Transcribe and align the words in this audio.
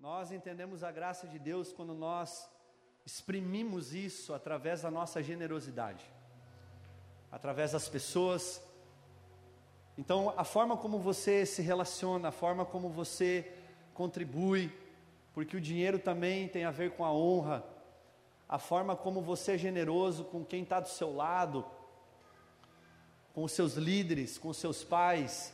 Nós 0.00 0.30
entendemos 0.30 0.84
a 0.84 0.92
graça 0.92 1.26
de 1.26 1.40
Deus 1.40 1.72
quando 1.72 1.92
nós 1.92 2.48
exprimimos 3.04 3.92
isso 3.92 4.32
através 4.32 4.82
da 4.82 4.92
nossa 4.92 5.20
generosidade, 5.20 6.04
através 7.32 7.72
das 7.72 7.88
pessoas. 7.88 8.62
Então, 9.96 10.32
a 10.36 10.44
forma 10.44 10.76
como 10.76 11.00
você 11.00 11.44
se 11.44 11.62
relaciona, 11.62 12.28
a 12.28 12.32
forma 12.32 12.64
como 12.64 12.88
você 12.88 13.52
contribui, 13.92 14.72
porque 15.34 15.56
o 15.56 15.60
dinheiro 15.60 15.98
também 15.98 16.46
tem 16.46 16.64
a 16.64 16.70
ver 16.70 16.92
com 16.92 17.04
a 17.04 17.12
honra, 17.12 17.64
a 18.48 18.56
forma 18.56 18.94
como 18.94 19.20
você 19.20 19.56
é 19.56 19.58
generoso 19.58 20.24
com 20.26 20.44
quem 20.44 20.62
está 20.62 20.78
do 20.78 20.88
seu 20.88 21.12
lado, 21.12 21.66
com 23.34 23.42
os 23.42 23.50
seus 23.50 23.74
líderes, 23.74 24.38
com 24.38 24.50
os 24.50 24.58
seus 24.58 24.84
pais, 24.84 25.52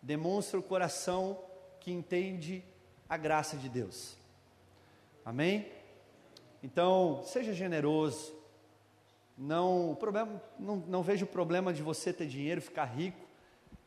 demonstra 0.00 0.56
o 0.56 0.62
coração 0.62 1.42
que 1.80 1.90
entende 1.90 2.64
a 3.08 3.16
graça 3.16 3.56
de 3.56 3.68
Deus. 3.68 4.16
Amém? 5.24 5.66
Então, 6.62 7.22
seja 7.24 7.52
generoso. 7.52 8.34
Não, 9.36 9.96
problema, 9.98 10.42
não, 10.58 10.76
não 10.76 11.02
vejo 11.02 11.26
problema 11.26 11.72
de 11.72 11.82
você 11.82 12.12
ter 12.12 12.26
dinheiro, 12.26 12.62
ficar 12.62 12.86
rico, 12.86 13.20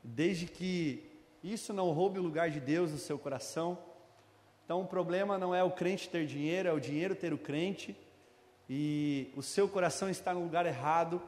desde 0.03 0.45
que 0.45 1.09
isso 1.43 1.73
não 1.73 1.89
roube 1.91 2.19
o 2.19 2.21
lugar 2.21 2.49
de 2.49 2.59
Deus 2.59 2.91
no 2.91 2.97
seu 2.97 3.17
coração. 3.17 3.77
Então, 4.63 4.81
o 4.81 4.87
problema 4.87 5.37
não 5.37 5.55
é 5.55 5.63
o 5.63 5.71
crente 5.71 6.09
ter 6.09 6.25
dinheiro, 6.25 6.69
é 6.69 6.71
o 6.71 6.79
dinheiro 6.79 7.15
ter 7.15 7.33
o 7.33 7.37
crente. 7.37 7.97
E 8.69 9.33
o 9.35 9.41
seu 9.41 9.67
coração 9.67 10.09
está 10.09 10.33
no 10.33 10.43
lugar 10.43 10.65
errado, 10.67 11.19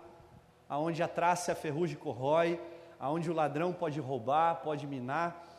aonde 0.69 1.01
a 1.01 1.07
traça 1.07 1.49
e 1.49 1.53
a 1.53 1.55
ferrugem 1.55 1.97
corrói, 1.97 2.61
aonde 2.99 3.31
o 3.31 3.33
ladrão 3.33 3.73
pode 3.73 3.99
roubar, 3.99 4.61
pode 4.61 4.85
minar. 4.85 5.50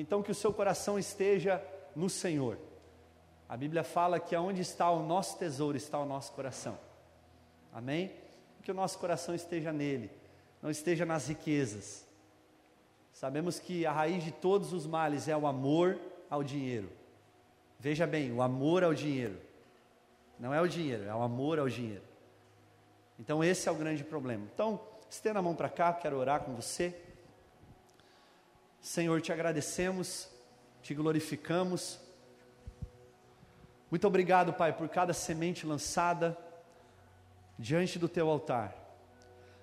Então 0.00 0.22
que 0.22 0.32
o 0.32 0.34
seu 0.34 0.50
coração 0.50 0.98
esteja 0.98 1.62
no 1.94 2.08
Senhor. 2.08 2.56
A 3.46 3.54
Bíblia 3.54 3.84
fala 3.84 4.18
que 4.18 4.34
aonde 4.34 4.62
está 4.62 4.90
o 4.90 5.06
nosso 5.06 5.38
tesouro 5.38 5.76
está 5.76 5.98
o 5.98 6.06
nosso 6.06 6.32
coração. 6.32 6.78
Amém? 7.70 8.10
Que 8.62 8.70
o 8.70 8.74
nosso 8.74 8.98
coração 8.98 9.34
esteja 9.34 9.74
nele, 9.74 10.10
não 10.62 10.70
esteja 10.70 11.04
nas 11.04 11.28
riquezas. 11.28 12.06
Sabemos 13.12 13.58
que 13.58 13.84
a 13.84 13.92
raiz 13.92 14.24
de 14.24 14.32
todos 14.32 14.72
os 14.72 14.86
males 14.86 15.28
é 15.28 15.36
o 15.36 15.46
amor 15.46 16.00
ao 16.30 16.42
dinheiro. 16.42 16.90
Veja 17.78 18.06
bem, 18.06 18.32
o 18.32 18.40
amor 18.40 18.82
ao 18.82 18.94
dinheiro. 18.94 19.38
Não 20.38 20.54
é 20.54 20.62
o 20.62 20.66
dinheiro, 20.66 21.04
é 21.04 21.14
o 21.14 21.20
amor 21.20 21.58
ao 21.58 21.68
dinheiro. 21.68 22.04
Então 23.18 23.44
esse 23.44 23.68
é 23.68 23.72
o 23.72 23.74
grande 23.74 24.02
problema. 24.02 24.48
Então, 24.54 24.80
estenda 25.10 25.40
a 25.40 25.42
mão 25.42 25.54
para 25.54 25.68
cá, 25.68 25.92
quero 25.92 26.16
orar 26.16 26.40
com 26.40 26.54
você. 26.54 27.09
Senhor, 28.80 29.20
te 29.20 29.32
agradecemos, 29.32 30.28
te 30.82 30.94
glorificamos. 30.94 32.00
Muito 33.90 34.06
obrigado, 34.06 34.54
Pai, 34.54 34.72
por 34.72 34.88
cada 34.88 35.12
semente 35.12 35.66
lançada 35.66 36.36
diante 37.58 37.98
do 37.98 38.08
teu 38.08 38.28
altar. 38.30 38.74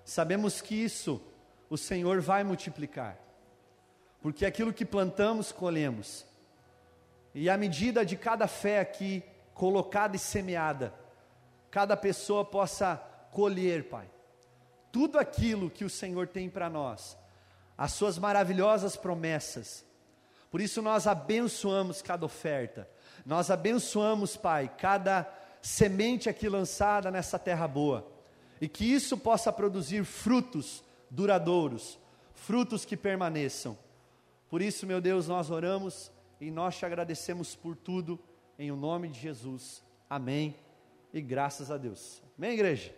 Sabemos 0.04 0.60
que 0.60 0.74
isso 0.74 1.20
o 1.68 1.76
Senhor 1.76 2.20
vai 2.20 2.44
multiplicar, 2.44 3.18
porque 4.22 4.46
aquilo 4.46 4.72
que 4.72 4.84
plantamos, 4.84 5.50
colhemos. 5.50 6.24
E 7.34 7.50
à 7.50 7.56
medida 7.56 8.06
de 8.06 8.16
cada 8.16 8.46
fé 8.46 8.80
aqui 8.80 9.22
colocada 9.52 10.14
e 10.14 10.18
semeada, 10.18 10.94
cada 11.70 11.96
pessoa 11.96 12.44
possa 12.44 12.96
colher, 13.32 13.88
Pai, 13.88 14.08
tudo 14.92 15.18
aquilo 15.18 15.68
que 15.68 15.84
o 15.84 15.90
Senhor 15.90 16.28
tem 16.28 16.48
para 16.48 16.70
nós, 16.70 17.17
as 17.78 17.92
Suas 17.92 18.18
maravilhosas 18.18 18.96
promessas. 18.96 19.86
Por 20.50 20.60
isso 20.60 20.82
nós 20.82 21.06
abençoamos 21.06 22.02
cada 22.02 22.26
oferta, 22.26 22.90
nós 23.24 23.50
abençoamos, 23.50 24.36
Pai, 24.36 24.68
cada 24.76 25.32
semente 25.62 26.28
aqui 26.28 26.48
lançada 26.48 27.10
nessa 27.10 27.38
terra 27.38 27.68
boa, 27.68 28.10
e 28.60 28.68
que 28.68 28.84
isso 28.84 29.16
possa 29.16 29.52
produzir 29.52 30.04
frutos 30.04 30.82
duradouros, 31.10 31.98
frutos 32.34 32.84
que 32.84 32.96
permaneçam. 32.96 33.78
Por 34.48 34.62
isso, 34.62 34.86
meu 34.86 35.00
Deus, 35.00 35.28
nós 35.28 35.50
oramos 35.50 36.10
e 36.40 36.50
nós 36.50 36.76
te 36.76 36.86
agradecemos 36.86 37.54
por 37.54 37.76
tudo, 37.76 38.18
em 38.58 38.72
o 38.72 38.76
nome 38.76 39.08
de 39.08 39.20
Jesus. 39.20 39.84
Amém. 40.08 40.56
E 41.12 41.20
graças 41.20 41.70
a 41.70 41.76
Deus. 41.76 42.22
Amém, 42.36 42.52
igreja? 42.52 42.94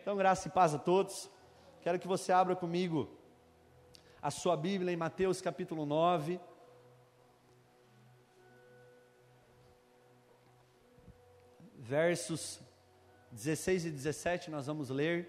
Então, 0.00 0.16
graça 0.16 0.48
e 0.48 0.50
paz 0.50 0.74
a 0.74 0.78
todos. 0.78 1.28
Quero 1.82 1.98
que 1.98 2.08
você 2.08 2.32
abra 2.32 2.54
comigo 2.56 3.10
a 4.22 4.30
sua 4.30 4.56
Bíblia 4.56 4.92
em 4.92 4.96
Mateus 4.96 5.40
capítulo 5.40 5.84
9. 5.84 6.40
Versos 11.76 12.60
16 13.32 13.86
e 13.86 13.90
17, 13.90 14.48
nós 14.48 14.68
vamos 14.68 14.90
ler. 14.90 15.28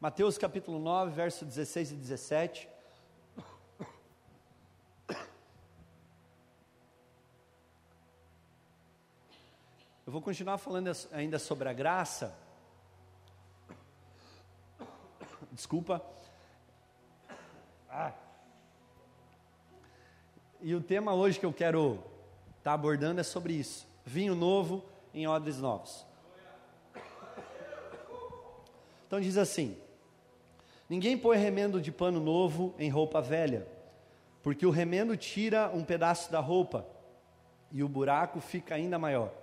Mateus 0.00 0.38
capítulo 0.38 0.78
9, 0.78 1.12
verso 1.12 1.44
16 1.44 1.92
e 1.92 1.94
17. 1.96 2.71
Eu 10.04 10.12
vou 10.12 10.20
continuar 10.20 10.58
falando 10.58 10.90
ainda 11.12 11.38
sobre 11.38 11.68
a 11.68 11.72
graça. 11.72 12.36
Desculpa. 15.52 16.04
Ah. 17.88 18.12
E 20.60 20.74
o 20.74 20.80
tema 20.80 21.14
hoje 21.14 21.38
que 21.38 21.46
eu 21.46 21.52
quero 21.52 21.94
estar 22.58 22.70
tá 22.70 22.72
abordando 22.72 23.20
é 23.20 23.22
sobre 23.22 23.52
isso: 23.52 23.86
vinho 24.04 24.34
novo 24.34 24.84
em 25.14 25.28
odres 25.28 25.58
novos. 25.58 26.04
Então 29.06 29.20
diz 29.20 29.36
assim: 29.36 29.78
Ninguém 30.88 31.16
põe 31.16 31.38
remendo 31.38 31.80
de 31.80 31.92
pano 31.92 32.18
novo 32.18 32.74
em 32.76 32.90
roupa 32.90 33.22
velha, 33.22 33.68
porque 34.42 34.66
o 34.66 34.70
remendo 34.70 35.16
tira 35.16 35.70
um 35.72 35.84
pedaço 35.84 36.32
da 36.32 36.40
roupa 36.40 36.84
e 37.70 37.84
o 37.84 37.88
buraco 37.88 38.40
fica 38.40 38.74
ainda 38.74 38.98
maior 38.98 39.41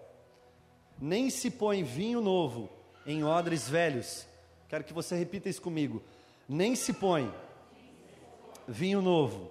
nem 1.01 1.29
se 1.29 1.49
põe 1.49 1.83
vinho 1.83 2.19
novo 2.19 2.69
em 3.05 3.23
odres 3.23 3.69
velhos. 3.69 4.27
Quero 4.67 4.83
que 4.83 4.93
você 4.93 5.15
repita 5.15 5.47
isso 5.47 5.61
comigo. 5.61 6.03
Nem 6.47 6.75
se 6.75 6.93
põe 6.93 7.33
vinho 8.67 9.01
novo 9.01 9.49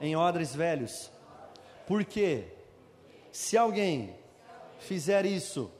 em 0.00 0.14
odres 0.14 0.54
velhos. 0.54 1.10
Porque 1.86 2.44
se 3.32 3.56
alguém 3.56 4.14
fizer 4.78 5.26
isso, 5.26 5.70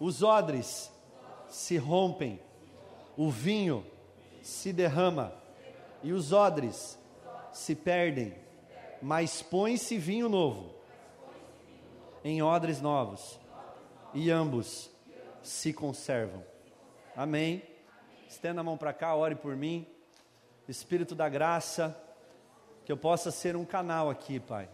os 0.00 0.22
odres 0.22 0.90
se 1.48 1.76
rompem, 1.76 2.40
o 3.16 3.30
vinho 3.30 3.86
se 4.42 4.72
derrama 4.72 5.32
e 6.02 6.12
os 6.12 6.32
odres 6.32 6.98
se 7.52 7.74
perdem, 7.74 8.34
mas 9.00 9.40
põe-se 9.40 9.96
vinho 9.96 10.28
novo 10.28 10.74
em 12.24 12.42
odres 12.42 12.80
novos 12.80 13.38
e 14.14 14.30
ambos 14.30 14.90
se 15.42 15.72
conservam. 15.72 16.42
Amém. 17.16 17.62
Estenda 18.28 18.60
a 18.60 18.64
mão 18.64 18.78
para 18.78 18.92
cá, 18.92 19.14
ore 19.14 19.34
por 19.34 19.56
mim. 19.56 19.86
Espírito 20.66 21.14
da 21.14 21.28
graça, 21.28 21.94
que 22.84 22.90
eu 22.90 22.96
possa 22.96 23.30
ser 23.30 23.54
um 23.56 23.64
canal 23.64 24.08
aqui, 24.08 24.40
Pai. 24.40 24.68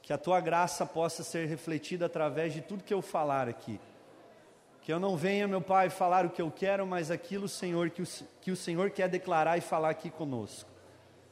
Que 0.00 0.12
a 0.12 0.18
tua 0.18 0.40
graça 0.40 0.86
possa 0.86 1.22
ser 1.22 1.46
refletida 1.46 2.06
através 2.06 2.52
de 2.52 2.62
tudo 2.62 2.82
que 2.82 2.94
eu 2.94 3.02
falar 3.02 3.48
aqui. 3.48 3.78
Que 4.80 4.92
eu 4.92 4.98
não 4.98 5.16
venha, 5.16 5.46
meu 5.46 5.60
Pai, 5.60 5.90
falar 5.90 6.24
o 6.24 6.30
que 6.30 6.40
eu 6.40 6.50
quero, 6.50 6.86
mas 6.86 7.10
aquilo, 7.10 7.46
Senhor, 7.46 7.90
que 7.90 8.02
o, 8.02 8.06
que 8.40 8.50
o 8.50 8.56
Senhor 8.56 8.90
quer 8.90 9.08
declarar 9.08 9.58
e 9.58 9.60
falar 9.60 9.90
aqui 9.90 10.08
conosco. 10.08 10.70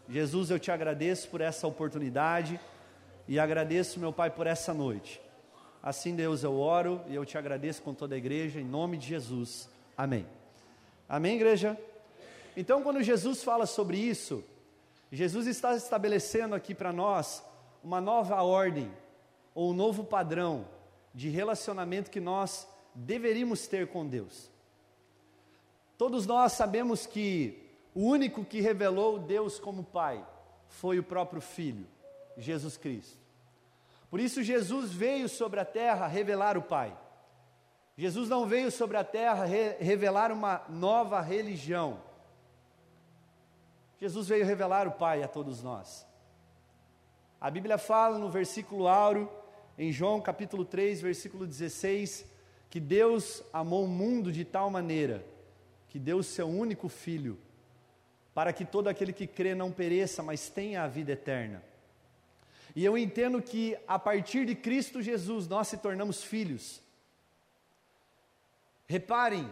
Jesus, 0.09 0.51
eu 0.51 0.59
te 0.59 0.71
agradeço 0.71 1.29
por 1.29 1.41
essa 1.41 1.67
oportunidade 1.67 2.61
e 3.27 3.39
agradeço, 3.39 3.99
meu 3.99 4.12
Pai, 4.12 4.31
por 4.31 4.47
essa 4.47 4.75
noite. 4.75 5.21
Assim, 5.87 6.17
Deus, 6.17 6.43
eu 6.43 6.59
oro 6.59 7.00
e 7.06 7.15
eu 7.15 7.25
te 7.25 7.38
agradeço 7.38 7.81
com 7.81 7.94
toda 7.94 8.17
a 8.17 8.19
igreja, 8.19 8.61
em 8.61 8.65
nome 8.65 8.97
de 8.97 9.06
Jesus. 9.06 9.69
Amém. 9.97 10.27
Amém, 11.09 11.37
igreja? 11.37 11.79
Então, 12.56 12.83
quando 12.83 13.00
Jesus 13.05 13.44
fala 13.44 13.67
sobre 13.67 13.97
isso, 13.97 14.43
Jesus 15.12 15.47
está 15.47 15.77
estabelecendo 15.77 16.56
aqui 16.56 16.75
para 16.75 16.93
nós 16.93 17.41
uma 17.85 18.00
nova 18.00 18.43
ordem, 18.43 18.91
ou 19.55 19.71
um 19.71 19.73
novo 19.73 20.03
padrão 20.03 20.67
de 21.15 21.29
relacionamento 21.29 22.11
que 22.11 22.19
nós 22.19 22.67
deveríamos 22.93 23.69
ter 23.69 23.87
com 23.87 24.05
Deus. 24.05 24.50
Todos 25.97 26.27
nós 26.27 26.50
sabemos 26.50 27.06
que 27.06 27.62
o 27.94 28.00
único 28.00 28.44
que 28.44 28.61
revelou 28.61 29.21
Deus 29.21 29.61
como 29.61 29.85
Pai 29.85 30.27
foi 30.67 30.99
o 30.99 31.05
próprio 31.05 31.41
Filho, 31.41 31.87
Jesus 32.37 32.77
Cristo. 32.77 33.25
Por 34.11 34.20
isso, 34.20 34.43
Jesus 34.43 34.93
veio 34.93 35.29
sobre 35.29 35.61
a 35.61 35.64
terra 35.64 36.06
revelar 36.06 36.56
o 36.56 36.62
Pai. 36.62 36.97
Jesus 37.97 38.29
não 38.29 38.47
veio 38.47 38.70
sobre 38.70 38.97
a 38.97 39.05
terra 39.05 39.44
re 39.44 39.76
revelar 39.79 40.31
uma 40.31 40.62
nova 40.69 41.20
religião. 41.20 42.00
Jesus 43.99 44.29
veio 44.29 44.44
revelar 44.44 44.87
o 44.87 44.93
Pai 44.93 45.23
a 45.23 45.29
todos 45.29 45.62
nós. 45.62 46.06
A 47.41 47.50
Bíblia 47.50 47.79
fala 47.79 48.19
no 48.19 48.31
versículo 48.31 48.87
áureo, 48.87 49.31
em 49.79 49.91
João 49.93 50.20
capítulo 50.20 50.64
3, 50.64 51.00
versículo 51.00 51.47
16, 51.47 52.26
que 52.69 52.81
Deus 52.81 53.43
amou 53.52 53.85
o 53.85 53.88
mundo 53.88 54.31
de 54.31 54.44
tal 54.44 54.70
maneira 54.70 55.25
que 55.88 55.99
deu 55.99 56.19
o 56.19 56.23
seu 56.23 56.47
único 56.47 56.88
filho, 56.88 57.38
para 58.35 58.52
que 58.52 58.67
todo 58.67 58.88
aquele 58.88 59.14
que 59.14 59.26
crê 59.26 59.55
não 59.55 59.73
pereça, 59.73 60.23
mas 60.23 60.50
tenha 60.50 60.82
a 60.82 60.88
vida 60.88 61.12
eterna. 61.12 61.62
E 62.76 62.84
eu 62.84 62.99
entendo 62.99 63.40
que 63.40 63.75
a 63.88 63.99
partir 63.99 64.44
de 64.44 64.55
Cristo 64.55 65.00
Jesus 65.00 65.49
nós 65.49 65.67
se 65.67 65.78
tornamos 65.78 66.23
filhos. 66.23 66.82
Reparem, 68.87 69.50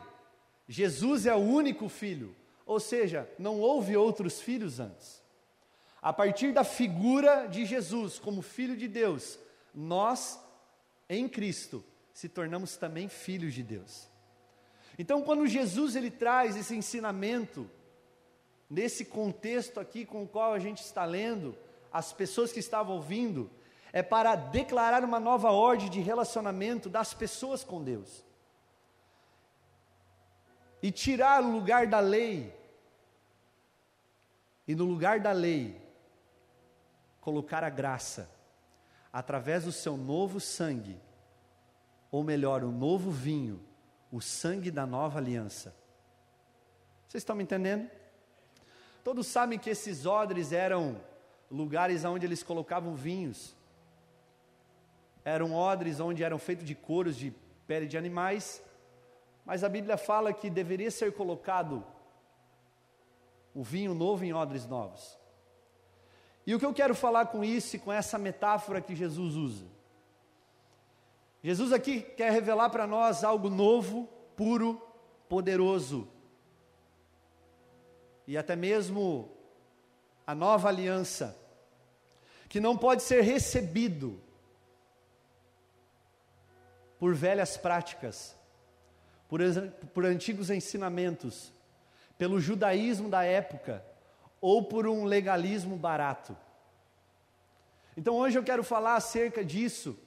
Jesus 0.68 1.24
é 1.24 1.34
o 1.34 1.38
único 1.38 1.88
filho, 1.88 2.36
ou 2.66 2.78
seja, 2.78 3.26
não 3.38 3.58
houve 3.58 3.96
outros 3.96 4.42
filhos 4.42 4.78
antes. 4.78 5.22
A 6.02 6.12
partir 6.12 6.52
da 6.52 6.64
figura 6.64 7.46
de 7.46 7.64
Jesus 7.64 8.18
como 8.18 8.42
filho 8.42 8.76
de 8.76 8.86
Deus, 8.86 9.38
nós, 9.74 10.38
em 11.08 11.26
Cristo, 11.26 11.82
se 12.12 12.28
tornamos 12.28 12.76
também 12.76 13.08
filhos 13.08 13.54
de 13.54 13.62
Deus. 13.62 14.06
Então, 14.98 15.22
quando 15.22 15.46
Jesus 15.46 15.96
ele 15.96 16.10
traz 16.10 16.56
esse 16.56 16.76
ensinamento, 16.76 17.70
nesse 18.68 19.02
contexto 19.02 19.80
aqui 19.80 20.04
com 20.04 20.24
o 20.24 20.28
qual 20.28 20.52
a 20.52 20.58
gente 20.58 20.82
está 20.82 21.06
lendo, 21.06 21.56
as 21.94 22.12
pessoas 22.12 22.52
que 22.52 22.58
estavam 22.58 22.96
ouvindo, 22.96 23.48
é 23.92 24.02
para 24.02 24.34
declarar 24.34 25.04
uma 25.04 25.20
nova 25.20 25.52
ordem 25.52 25.88
de 25.88 26.00
relacionamento 26.00 26.90
das 26.90 27.14
pessoas 27.14 27.62
com 27.62 27.84
Deus. 27.84 28.24
E 30.82 30.90
tirar 30.90 31.40
o 31.40 31.52
lugar 31.52 31.86
da 31.86 32.00
lei, 32.00 32.52
e 34.66 34.74
no 34.74 34.84
lugar 34.84 35.20
da 35.20 35.30
lei, 35.30 35.80
colocar 37.20 37.62
a 37.62 37.70
graça, 37.70 38.28
através 39.12 39.62
do 39.62 39.70
seu 39.70 39.96
novo 39.96 40.40
sangue, 40.40 41.00
ou 42.10 42.24
melhor, 42.24 42.64
o 42.64 42.72
novo 42.72 43.12
vinho, 43.12 43.64
o 44.10 44.20
sangue 44.20 44.72
da 44.72 44.84
nova 44.84 45.20
aliança. 45.20 45.76
Vocês 47.06 47.22
estão 47.22 47.36
me 47.36 47.44
entendendo? 47.44 47.88
Todos 49.04 49.28
sabem 49.28 49.60
que 49.60 49.70
esses 49.70 50.04
odres 50.06 50.50
eram 50.50 51.00
lugares 51.54 52.04
onde 52.04 52.26
eles 52.26 52.42
colocavam 52.42 52.94
vinhos. 52.94 53.54
Eram 55.24 55.54
odres 55.54 56.00
onde 56.00 56.22
eram 56.22 56.38
feitos 56.38 56.66
de 56.66 56.74
couros 56.74 57.16
de 57.16 57.32
pele 57.66 57.86
de 57.86 57.96
animais, 57.96 58.62
mas 59.44 59.62
a 59.62 59.68
Bíblia 59.68 59.96
fala 59.96 60.32
que 60.32 60.50
deveria 60.50 60.90
ser 60.90 61.12
colocado 61.12 61.84
o 63.54 63.62
vinho 63.62 63.94
novo 63.94 64.24
em 64.24 64.34
odres 64.34 64.66
novos. 64.66 65.16
E 66.46 66.54
o 66.54 66.58
que 66.58 66.66
eu 66.66 66.74
quero 66.74 66.94
falar 66.94 67.26
com 67.26 67.42
isso 67.42 67.76
e 67.76 67.78
com 67.78 67.92
essa 67.92 68.18
metáfora 68.18 68.80
que 68.80 68.94
Jesus 68.94 69.34
usa? 69.36 69.66
Jesus 71.42 71.72
aqui 71.72 72.00
quer 72.00 72.32
revelar 72.32 72.70
para 72.70 72.86
nós 72.86 73.22
algo 73.22 73.48
novo, 73.48 74.08
puro, 74.36 74.80
poderoso. 75.28 76.08
E 78.26 78.36
até 78.36 78.56
mesmo 78.56 79.30
a 80.26 80.34
nova 80.34 80.68
aliança, 80.68 81.36
que 82.54 82.60
não 82.60 82.76
pode 82.76 83.02
ser 83.02 83.22
recebido 83.22 84.16
por 87.00 87.12
velhas 87.12 87.56
práticas, 87.56 88.36
por, 89.28 89.40
por 89.92 90.06
antigos 90.06 90.50
ensinamentos, 90.50 91.52
pelo 92.16 92.38
judaísmo 92.38 93.08
da 93.08 93.24
época 93.24 93.84
ou 94.40 94.62
por 94.62 94.86
um 94.86 95.04
legalismo 95.04 95.76
barato. 95.76 96.36
Então 97.96 98.14
hoje 98.14 98.38
eu 98.38 98.44
quero 98.44 98.62
falar 98.62 98.94
acerca 98.94 99.44
disso, 99.44 99.98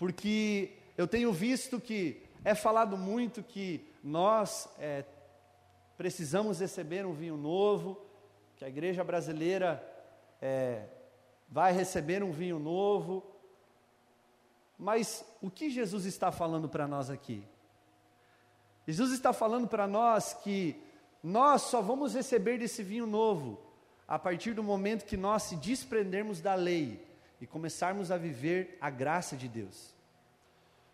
porque 0.00 0.72
eu 0.98 1.06
tenho 1.06 1.32
visto 1.32 1.80
que 1.80 2.24
é 2.44 2.56
falado 2.56 2.98
muito 2.98 3.40
que 3.40 3.88
nós 4.02 4.68
é, 4.80 5.04
precisamos 5.96 6.58
receber 6.58 7.06
um 7.06 7.12
vinho 7.12 7.36
novo, 7.36 8.04
que 8.56 8.64
a 8.64 8.68
igreja 8.68 9.04
brasileira 9.04 9.80
é, 10.42 10.86
vai 11.48 11.72
receber 11.72 12.22
um 12.22 12.32
vinho 12.32 12.58
novo. 12.58 13.24
Mas 14.78 15.24
o 15.40 15.50
que 15.50 15.70
Jesus 15.70 16.04
está 16.04 16.30
falando 16.30 16.68
para 16.68 16.86
nós 16.86 17.10
aqui? 17.10 17.42
Jesus 18.86 19.12
está 19.12 19.32
falando 19.32 19.66
para 19.66 19.86
nós 19.86 20.34
que 20.34 20.80
nós 21.22 21.62
só 21.62 21.80
vamos 21.80 22.14
receber 22.14 22.58
desse 22.58 22.82
vinho 22.82 23.06
novo 23.06 23.60
a 24.06 24.18
partir 24.18 24.54
do 24.54 24.62
momento 24.62 25.04
que 25.04 25.16
nós 25.16 25.44
se 25.44 25.56
desprendermos 25.56 26.40
da 26.40 26.54
lei 26.54 27.04
e 27.40 27.46
começarmos 27.46 28.10
a 28.10 28.16
viver 28.16 28.78
a 28.80 28.88
graça 28.88 29.36
de 29.36 29.48
Deus. 29.48 29.94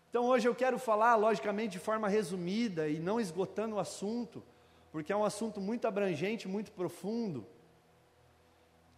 Então 0.09 0.25
hoje 0.25 0.47
eu 0.47 0.55
quero 0.55 0.77
falar, 0.79 1.15
logicamente, 1.15 1.73
de 1.73 1.79
forma 1.79 2.07
resumida 2.07 2.87
e 2.87 2.99
não 2.99 3.19
esgotando 3.19 3.75
o 3.75 3.79
assunto, 3.79 4.43
porque 4.91 5.11
é 5.11 5.15
um 5.15 5.25
assunto 5.25 5.59
muito 5.59 5.87
abrangente, 5.87 6.47
muito 6.47 6.71
profundo, 6.71 7.45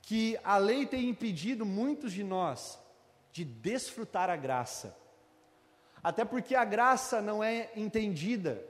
que 0.06 0.40
a 0.44 0.58
lei 0.58 0.86
tem 0.86 1.10
impedido 1.10 1.66
muitos 1.66 2.14
de 2.14 2.24
nós 2.24 2.80
de 3.32 3.44
desfrutar 3.44 4.30
a 4.30 4.36
graça. 4.36 4.96
Até 6.02 6.24
porque 6.24 6.54
a 6.54 6.64
graça 6.64 7.22
não 7.22 7.44
é 7.44 7.72
entendida, 7.76 8.64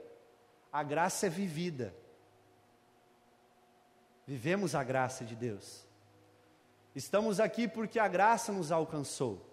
a 0.72 0.82
graça 0.82 1.26
é 1.26 1.28
vivida. 1.28 1.94
Vivemos 4.26 4.74
a 4.74 4.82
graça 4.82 5.24
de 5.24 5.36
Deus. 5.36 5.86
Estamos 6.94 7.38
aqui 7.38 7.68
porque 7.68 7.98
a 7.98 8.08
graça 8.08 8.50
nos 8.50 8.72
alcançou. 8.72 9.46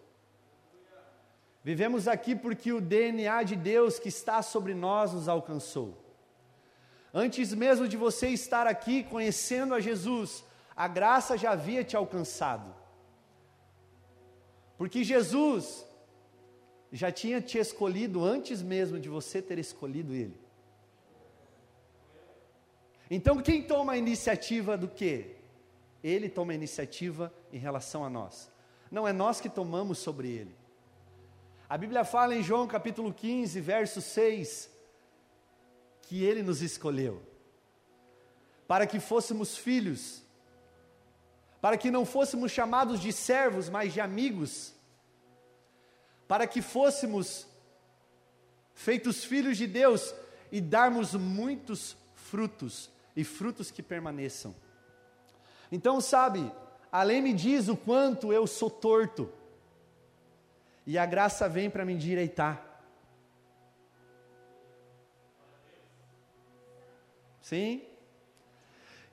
Vivemos 1.64 2.08
aqui 2.08 2.34
porque 2.34 2.72
o 2.72 2.80
DNA 2.80 3.44
de 3.44 3.58
Deus 3.58 4.00
que 4.00 4.08
está 4.08 4.42
sobre 4.42 4.74
nós 4.74 5.12
nos 5.12 5.28
alcançou. 5.28 6.02
Antes 7.14 7.54
mesmo 7.54 7.90
de 7.90 7.98
você 7.98 8.30
estar 8.30 8.68
aqui 8.68 9.04
conhecendo 9.04 9.76
a 9.76 9.82
Jesus, 9.82 10.44
a 10.76 10.88
graça 10.88 11.38
já 11.38 11.52
havia 11.52 11.84
te 11.84 11.96
alcançado. 11.96 12.74
Porque 14.78 15.04
Jesus 15.04 15.86
já 16.92 17.12
tinha 17.12 17.42
te 17.42 17.58
escolhido 17.58 18.24
antes 18.24 18.62
mesmo 18.62 19.00
de 19.00 19.10
você 19.10 19.42
ter 19.42 19.58
escolhido 19.60 20.14
Ele. 20.14 20.40
Então 23.10 23.42
quem 23.42 23.62
toma 23.62 23.94
a 23.94 23.98
iniciativa 23.98 24.78
do 24.78 24.88
quê? 24.88 25.36
Ele 26.04 26.28
toma 26.28 26.52
a 26.52 26.56
iniciativa 26.56 27.34
em 27.52 27.58
relação 27.58 28.04
a 28.04 28.10
nós. 28.10 28.52
Não 28.92 29.08
é 29.08 29.14
nós 29.14 29.40
que 29.40 29.50
tomamos 29.50 30.00
sobre 30.00 30.30
Ele. 30.30 30.56
A 31.70 31.78
Bíblia 31.78 32.04
fala 32.04 32.36
em 32.36 32.44
João 32.44 32.68
capítulo 32.68 33.14
15, 33.14 33.60
verso 33.62 34.02
6, 34.02 34.70
que 36.02 36.24
Ele 36.24 36.44
nos 36.44 36.62
escolheu, 36.62 37.22
para 38.68 38.86
que 38.86 39.00
fôssemos 39.00 39.58
filhos, 39.58 40.23
para 41.64 41.78
que 41.78 41.90
não 41.90 42.06
fôssemos 42.06 42.52
chamados 42.52 43.00
de 43.00 43.14
servos, 43.14 43.70
mas 43.70 43.94
de 43.94 44.02
amigos, 44.02 44.74
para 46.28 46.46
que 46.46 46.62
fôssemos 46.62 47.48
feitos 48.74 49.24
filhos 49.24 49.56
de 49.56 49.66
Deus 49.66 50.14
e 50.52 50.60
darmos 50.60 51.14
muitos 51.14 51.96
frutos, 52.16 52.92
e 53.16 53.24
frutos 53.24 53.72
que 53.72 53.82
permaneçam. 53.82 54.54
Então, 55.72 56.02
sabe, 56.02 56.52
a 56.92 57.02
lei 57.02 57.22
me 57.22 57.32
diz 57.32 57.70
o 57.70 57.78
quanto 57.78 58.34
eu 58.34 58.46
sou 58.46 58.70
torto, 58.70 59.32
e 60.86 60.98
a 60.98 61.06
graça 61.06 61.48
vem 61.48 61.70
para 61.70 61.86
me 61.86 61.94
endireitar. 61.94 62.62
Sim? 67.42 67.88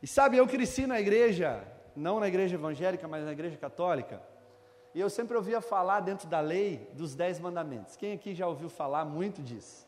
E 0.02 0.06
sabe, 0.08 0.36
eu 0.36 0.48
cresci 0.48 0.84
na 0.84 1.00
igreja, 1.00 1.64
não 1.96 2.20
na 2.20 2.28
igreja 2.28 2.54
evangélica, 2.54 3.06
mas 3.06 3.24
na 3.24 3.32
igreja 3.32 3.56
católica, 3.56 4.22
e 4.94 5.00
eu 5.00 5.08
sempre 5.08 5.36
ouvia 5.36 5.60
falar 5.60 6.00
dentro 6.00 6.28
da 6.28 6.40
lei 6.40 6.88
dos 6.94 7.14
dez 7.14 7.38
mandamentos. 7.38 7.96
Quem 7.96 8.12
aqui 8.12 8.34
já 8.34 8.46
ouviu 8.46 8.68
falar 8.68 9.04
muito 9.04 9.40
disso? 9.40 9.86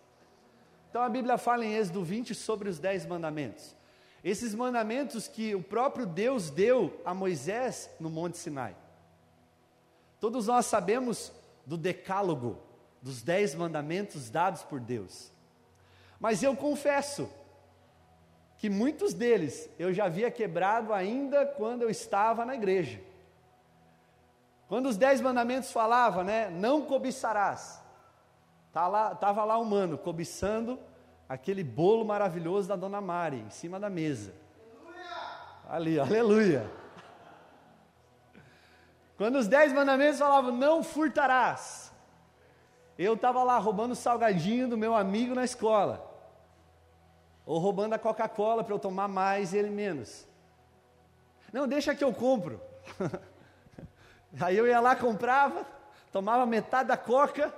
Então 0.89 1.03
a 1.03 1.09
Bíblia 1.09 1.39
fala 1.39 1.65
em 1.65 1.75
Êxodo 1.75 2.05
20 2.05 2.35
sobre 2.35 2.69
os 2.69 2.79
dez 2.79 3.05
mandamentos. 3.05 3.75
Esses 4.23 4.55
mandamentos 4.55 5.27
que 5.27 5.55
o 5.55 5.63
próprio 5.63 6.07
Deus 6.07 6.51
deu 6.51 7.01
a 7.05 7.13
Moisés 7.13 7.91
no 7.99 8.09
Monte 8.09 8.39
Sinai. 8.39 8.77
Todos 10.21 10.47
nós 10.47 10.67
sabemos 10.67 11.33
do 11.67 11.77
decálogo, 11.77 12.59
dos 13.01 13.23
dez 13.23 13.55
mandamentos 13.57 14.31
dados 14.31 14.63
por 14.63 14.79
Deus. 14.79 15.33
Mas 16.21 16.41
eu 16.45 16.55
confesso, 16.55 17.29
que 18.63 18.71
muitos 18.71 19.13
deles 19.13 19.69
eu 19.77 19.93
já 19.93 20.05
havia 20.05 20.31
quebrado 20.31 20.93
ainda 20.93 21.45
quando 21.45 21.83
eu 21.83 21.91
estava 21.91 22.45
na 22.45 22.55
igreja. 22.55 23.01
Quando 24.69 24.87
os 24.87 24.97
dez 24.97 25.21
mandamentos 25.21 25.73
falavam, 25.73 26.23
né, 26.23 26.49
não 26.49 26.83
cobiçarás. 26.83 27.83
Tá 28.73 28.87
lá, 28.87 29.17
tava 29.17 29.45
lá 29.45 29.59
o 29.59 29.65
mano 29.65 29.99
cobiçando 29.99 30.79
aquele 31.29 31.65
bolo 31.65 32.05
maravilhoso 32.05 32.69
da 32.69 32.77
dona 32.77 33.01
Mari 33.01 33.39
em 33.39 33.51
cima 33.51 33.81
da 33.81 33.91
mesa. 33.91 34.33
Ali, 35.69 35.99
aleluia. 35.99 36.71
Quando 39.17 39.41
os 39.41 39.49
dez 39.49 39.73
mandamentos 39.73 40.21
falavam, 40.21 40.53
não 40.53 40.85
furtarás. 40.85 41.93
Eu 42.97 43.15
estava 43.15 43.43
lá 43.43 43.59
roubando 43.59 43.91
o 43.91 43.97
salgadinho 43.97 44.69
do 44.69 44.79
meu 44.79 44.95
amigo 44.95 45.35
na 45.35 45.43
escola. 45.43 46.12
Ou 47.45 47.59
roubando 47.59 47.95
a 47.95 47.99
Coca-Cola 47.99 48.63
para 48.63 48.75
eu 48.75 48.79
tomar 48.79 49.09
mais 49.09 49.53
e 49.53 49.59
ele 49.59 49.71
menos. 49.71 50.27
Não, 51.53 51.69
deixa 51.69 51.95
que 51.95 52.05
eu 52.05 52.13
compro. 52.13 52.61
Aí 54.41 54.57
eu 54.57 54.67
ia 54.67 54.81
lá, 54.81 54.97
comprava, 54.97 55.67
tomava 56.11 56.47
metade 56.47 56.89
da 56.89 56.97
coca, 56.97 57.53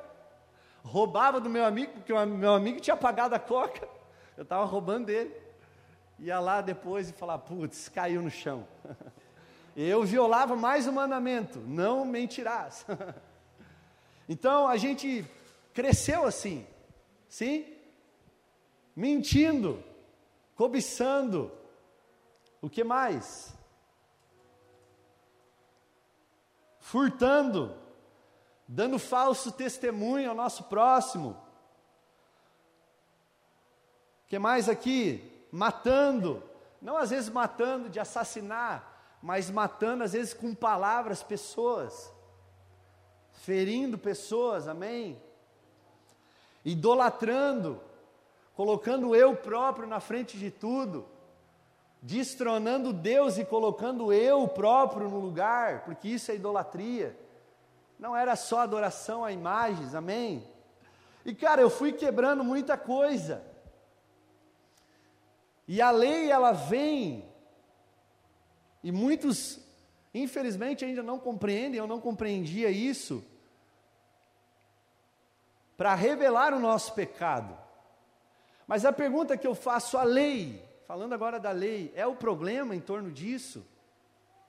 roubava 0.83 1.41
do 1.41 1.49
meu 1.49 1.65
amigo, 1.65 1.93
porque 1.93 2.13
o 2.13 2.27
meu 2.27 2.55
amigo 2.55 2.81
tinha 2.81 2.97
pagado 2.97 3.35
a 3.35 3.39
coca, 3.39 3.89
eu 4.37 4.43
estava 4.43 4.65
roubando 4.65 5.07
dele. 5.07 5.35
Ia 6.19 6.41
lá 6.41 6.61
depois 6.61 7.11
e 7.11 7.13
falava, 7.13 7.43
putz, 7.43 7.89
caiu 7.89 8.23
no 8.23 8.31
chão. 8.31 8.67
Eu 9.77 10.05
violava 10.05 10.55
mais 10.55 10.87
o 10.87 10.93
mandamento, 10.93 11.59
não 11.61 12.05
mentirás. 12.05 12.87
Então 14.27 14.67
a 14.67 14.79
gente 14.79 15.23
cresceu 15.75 16.25
assim, 16.25 16.67
sim? 17.29 17.74
Mentindo, 18.95 19.83
cobiçando, 20.55 21.51
o 22.63 22.71
que 22.71 22.85
mais? 22.85 23.53
Furtando, 26.79 27.77
dando 28.69 28.99
falso 28.99 29.51
testemunho 29.53 30.31
ao 30.31 30.37
nosso 30.37 30.65
próximo. 30.65 31.31
O 34.25 34.27
que 34.29 34.39
mais 34.39 34.69
aqui? 34.69 35.31
Matando, 35.51 36.43
não 36.81 36.97
às 36.97 37.11
vezes 37.11 37.29
matando 37.29 37.89
de 37.89 37.99
assassinar, 37.99 39.19
mas 39.21 39.51
matando 39.51 40.05
às 40.05 40.13
vezes 40.13 40.35
com 40.35 40.55
palavras 40.55 41.23
pessoas, 41.23 42.13
ferindo 43.33 43.99
pessoas, 43.99 44.69
amém? 44.69 45.21
Idolatrando, 46.65 47.81
colocando 48.55 49.15
eu 49.15 49.37
próprio 49.37 49.87
na 49.87 50.01
frente 50.01 50.39
de 50.39 50.51
tudo, 50.51 51.07
destronando 52.01 52.93
Deus 52.93 53.39
e 53.39 53.45
colocando 53.45 54.13
eu 54.13 54.47
próprio 54.49 55.09
no 55.09 55.19
lugar, 55.19 55.85
porque 55.85 56.09
isso 56.09 56.31
é 56.31 56.35
idolatria. 56.35 57.19
Não 57.99 58.17
era 58.17 58.37
só 58.37 58.61
adoração 58.61 59.25
a 59.25 59.33
imagens, 59.33 59.95
amém? 59.95 60.47
E 61.25 61.35
cara, 61.35 61.63
eu 61.63 61.71
fui 61.71 61.93
quebrando 61.93 62.45
muita 62.45 62.77
coisa. 62.77 63.45
E 65.67 65.81
a 65.81 65.91
lei 65.91 66.31
ela 66.31 66.53
vem 66.53 67.25
e 68.83 68.93
muitos 68.93 69.65
infelizmente 70.15 70.85
ainda 70.85 71.03
não 71.03 71.19
compreendem, 71.19 71.79
eu 71.79 71.89
não 71.89 72.01
compreendia 72.01 72.71
isso, 72.71 73.25
para 75.77 75.95
revelar 75.95 76.55
o 76.55 76.61
nosso 76.61 76.95
pecado. 76.95 77.59
Mas 78.67 78.85
a 78.85 78.93
pergunta 78.93 79.37
que 79.37 79.47
eu 79.47 79.55
faço, 79.55 79.99
a 79.99 80.05
lei, 80.05 80.65
falando 80.87 81.13
agora 81.13 81.39
da 81.39 81.51
lei, 81.51 81.93
é 81.95 82.07
o 82.07 82.17
problema 82.17 82.75
em 82.75 82.81
torno 82.81 83.11
disso? 83.11 83.65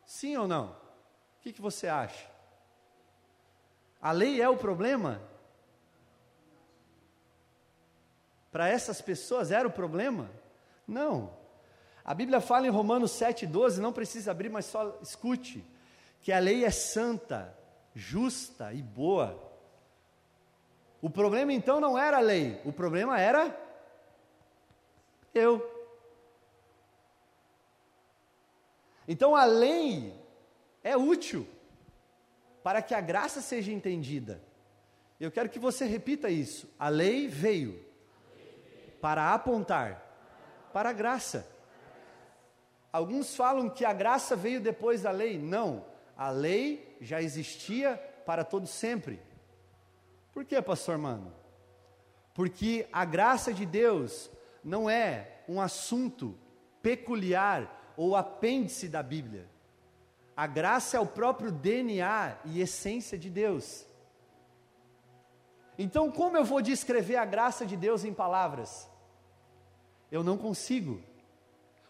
Sim 0.05 0.37
ou 0.37 0.47
não? 0.47 0.67
O 0.67 1.41
que, 1.41 1.51
que 1.51 1.61
você 1.61 1.87
acha? 1.87 2.29
A 4.01 4.11
lei 4.11 4.41
é 4.41 4.47
o 4.47 4.57
problema? 4.57 5.21
Para 8.51 8.69
essas 8.69 9.01
pessoas 9.01 9.51
era 9.51 9.67
o 9.67 9.71
problema? 9.71 10.29
Não. 10.87 11.33
A 12.03 12.13
Bíblia 12.13 12.39
fala 12.39 12.67
em 12.67 12.69
Romanos 12.69 13.11
7,12, 13.11 13.79
não 13.79 13.91
precisa 13.91 14.31
abrir, 14.31 14.49
mas 14.49 14.65
só 14.65 14.97
escute, 15.01 15.65
que 16.21 16.31
a 16.31 16.39
lei 16.39 16.63
é 16.63 16.69
santa, 16.69 17.53
justa 17.93 18.71
e 18.71 18.81
boa. 18.81 19.43
O 21.01 21.09
problema 21.09 21.51
então 21.51 21.81
não 21.81 21.97
era 21.97 22.17
a 22.17 22.21
lei, 22.21 22.61
o 22.63 22.71
problema 22.71 23.19
era 23.19 23.64
eu. 25.35 25.71
Então 29.07 29.35
a 29.35 29.45
lei 29.45 30.13
é 30.83 30.97
útil 30.97 31.47
para 32.63 32.81
que 32.81 32.95
a 32.95 33.01
graça 33.01 33.41
seja 33.41 33.71
entendida. 33.71 34.41
Eu 35.19 35.31
quero 35.31 35.49
que 35.49 35.59
você 35.59 35.85
repita 35.85 36.29
isso. 36.29 36.67
A 36.79 36.89
lei 36.89 37.27
veio 37.27 37.85
para 38.99 39.33
apontar 39.33 40.01
para 40.73 40.89
a 40.89 40.93
graça. 40.93 41.47
Alguns 42.91 43.35
falam 43.35 43.69
que 43.69 43.85
a 43.85 43.93
graça 43.93 44.35
veio 44.35 44.59
depois 44.59 45.03
da 45.03 45.11
lei. 45.11 45.37
Não, 45.37 45.85
a 46.17 46.29
lei 46.29 46.97
já 46.99 47.21
existia 47.21 47.97
para 48.25 48.43
todo 48.43 48.65
sempre. 48.65 49.21
Por 50.33 50.43
que, 50.43 50.59
pastor 50.61 50.97
mano? 50.97 51.31
Porque 52.33 52.87
a 52.91 53.05
graça 53.05 53.53
de 53.53 53.65
Deus 53.65 54.29
não 54.65 54.89
é 54.89 55.43
um 55.47 55.61
assunto 55.61 56.35
peculiar 56.81 57.93
ou 57.95 58.15
apêndice 58.15 58.89
da 58.89 59.03
Bíblia. 59.03 59.47
A 60.35 60.47
graça 60.47 60.97
é 60.97 60.99
o 60.99 61.05
próprio 61.05 61.51
DNA 61.51 62.39
e 62.45 62.59
essência 62.59 63.15
de 63.15 63.29
Deus. 63.29 63.85
Então, 65.77 66.11
como 66.11 66.35
eu 66.35 66.43
vou 66.43 66.63
descrever 66.63 67.17
a 67.17 67.25
graça 67.25 67.63
de 67.63 67.77
Deus 67.77 68.03
em 68.03 68.13
palavras? 68.13 68.89
Eu 70.11 70.23
não 70.23 70.37
consigo, 70.37 71.01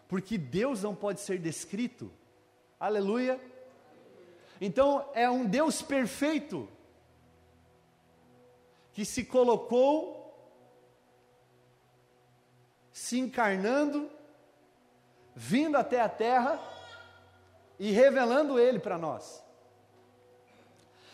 porque 0.06 0.36
Deus 0.36 0.82
não 0.82 0.94
pode 0.94 1.20
ser 1.20 1.38
descrito. 1.38 2.12
Aleluia. 2.78 3.40
Então, 4.60 5.08
é 5.14 5.30
um 5.30 5.46
Deus 5.46 5.80
perfeito, 5.80 6.68
que 8.92 9.04
se 9.04 9.24
colocou 9.24 10.15
se 12.96 13.18
encarnando, 13.18 14.10
vindo 15.34 15.76
até 15.76 16.00
a 16.00 16.08
terra 16.08 16.58
e 17.78 17.90
revelando 17.90 18.58
Ele 18.58 18.78
para 18.78 18.96
nós. 18.96 19.44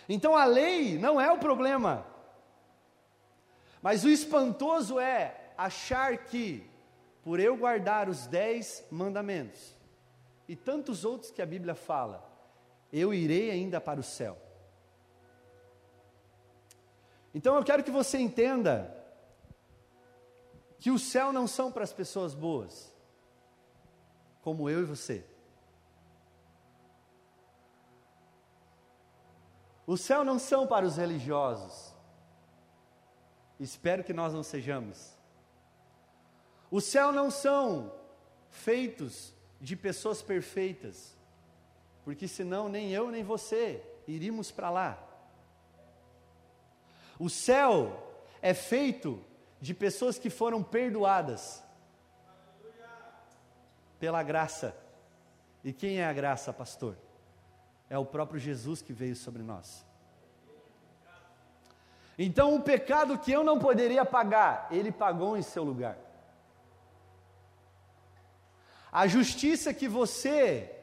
Então 0.08 0.36
a 0.36 0.44
lei 0.44 0.96
não 0.96 1.20
é 1.20 1.32
o 1.32 1.38
problema, 1.38 2.06
mas 3.82 4.04
o 4.04 4.08
espantoso 4.08 5.00
é 5.00 5.50
achar 5.58 6.18
que, 6.18 6.64
por 7.24 7.40
eu 7.40 7.56
guardar 7.56 8.08
os 8.08 8.28
dez 8.28 8.86
mandamentos 8.88 9.76
e 10.46 10.54
tantos 10.54 11.04
outros 11.04 11.32
que 11.32 11.42
a 11.42 11.46
Bíblia 11.46 11.74
fala, 11.74 12.24
eu 12.92 13.12
irei 13.12 13.50
ainda 13.50 13.80
para 13.80 13.98
o 13.98 14.04
céu. 14.04 14.38
Então 17.34 17.56
eu 17.56 17.64
quero 17.64 17.82
que 17.82 17.90
você 17.90 18.18
entenda 18.18 19.01
que 20.82 20.90
o 20.90 20.98
céu 20.98 21.32
não 21.32 21.46
são 21.46 21.70
para 21.70 21.84
as 21.84 21.92
pessoas 21.92 22.34
boas, 22.34 22.92
como 24.42 24.68
eu 24.68 24.80
e 24.80 24.84
você. 24.84 25.24
O 29.86 29.96
céu 29.96 30.24
não 30.24 30.40
são 30.40 30.66
para 30.66 30.84
os 30.84 30.96
religiosos. 30.96 31.94
Espero 33.60 34.02
que 34.02 34.12
nós 34.12 34.34
não 34.34 34.42
sejamos. 34.42 35.16
O 36.68 36.80
céu 36.80 37.12
não 37.12 37.30
são 37.30 37.94
feitos 38.50 39.32
de 39.60 39.76
pessoas 39.76 40.20
perfeitas, 40.20 41.16
porque 42.04 42.26
senão 42.26 42.68
nem 42.68 42.90
eu 42.90 43.08
nem 43.08 43.22
você 43.22 43.80
iríamos 44.08 44.50
para 44.50 44.68
lá. 44.68 44.98
O 47.20 47.30
céu 47.30 48.18
é 48.42 48.52
feito 48.52 49.24
de 49.62 49.72
pessoas 49.72 50.18
que 50.18 50.28
foram 50.28 50.60
perdoadas 50.60 51.62
pela 53.96 54.20
graça. 54.20 54.76
E 55.62 55.72
quem 55.72 56.00
é 56.00 56.04
a 56.04 56.12
graça, 56.12 56.52
pastor? 56.52 56.96
É 57.88 57.96
o 57.96 58.04
próprio 58.04 58.40
Jesus 58.40 58.82
que 58.82 58.92
veio 58.92 59.14
sobre 59.14 59.40
nós. 59.40 59.86
Então, 62.18 62.56
o 62.56 62.60
pecado 62.60 63.16
que 63.16 63.30
eu 63.30 63.44
não 63.44 63.60
poderia 63.60 64.04
pagar, 64.04 64.66
ele 64.68 64.90
pagou 64.90 65.36
em 65.36 65.42
seu 65.42 65.62
lugar. 65.62 65.96
A 68.90 69.06
justiça 69.06 69.72
que 69.72 69.86
você 69.86 70.74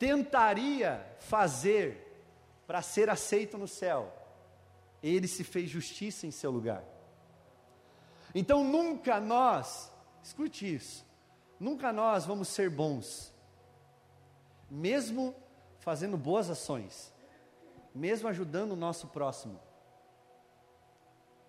tentaria 0.00 1.06
fazer 1.20 2.02
para 2.66 2.82
ser 2.82 3.08
aceito 3.08 3.56
no 3.56 3.68
céu, 3.68 4.12
ele 5.00 5.28
se 5.28 5.44
fez 5.44 5.70
justiça 5.70 6.26
em 6.26 6.32
seu 6.32 6.50
lugar. 6.50 6.95
Então 8.38 8.62
nunca 8.62 9.18
nós, 9.18 9.90
escute 10.22 10.74
isso, 10.74 11.06
nunca 11.58 11.90
nós 11.90 12.26
vamos 12.26 12.48
ser 12.48 12.68
bons, 12.68 13.32
mesmo 14.70 15.34
fazendo 15.78 16.18
boas 16.18 16.50
ações, 16.50 17.10
mesmo 17.94 18.28
ajudando 18.28 18.72
o 18.72 18.76
nosso 18.76 19.06
próximo. 19.06 19.58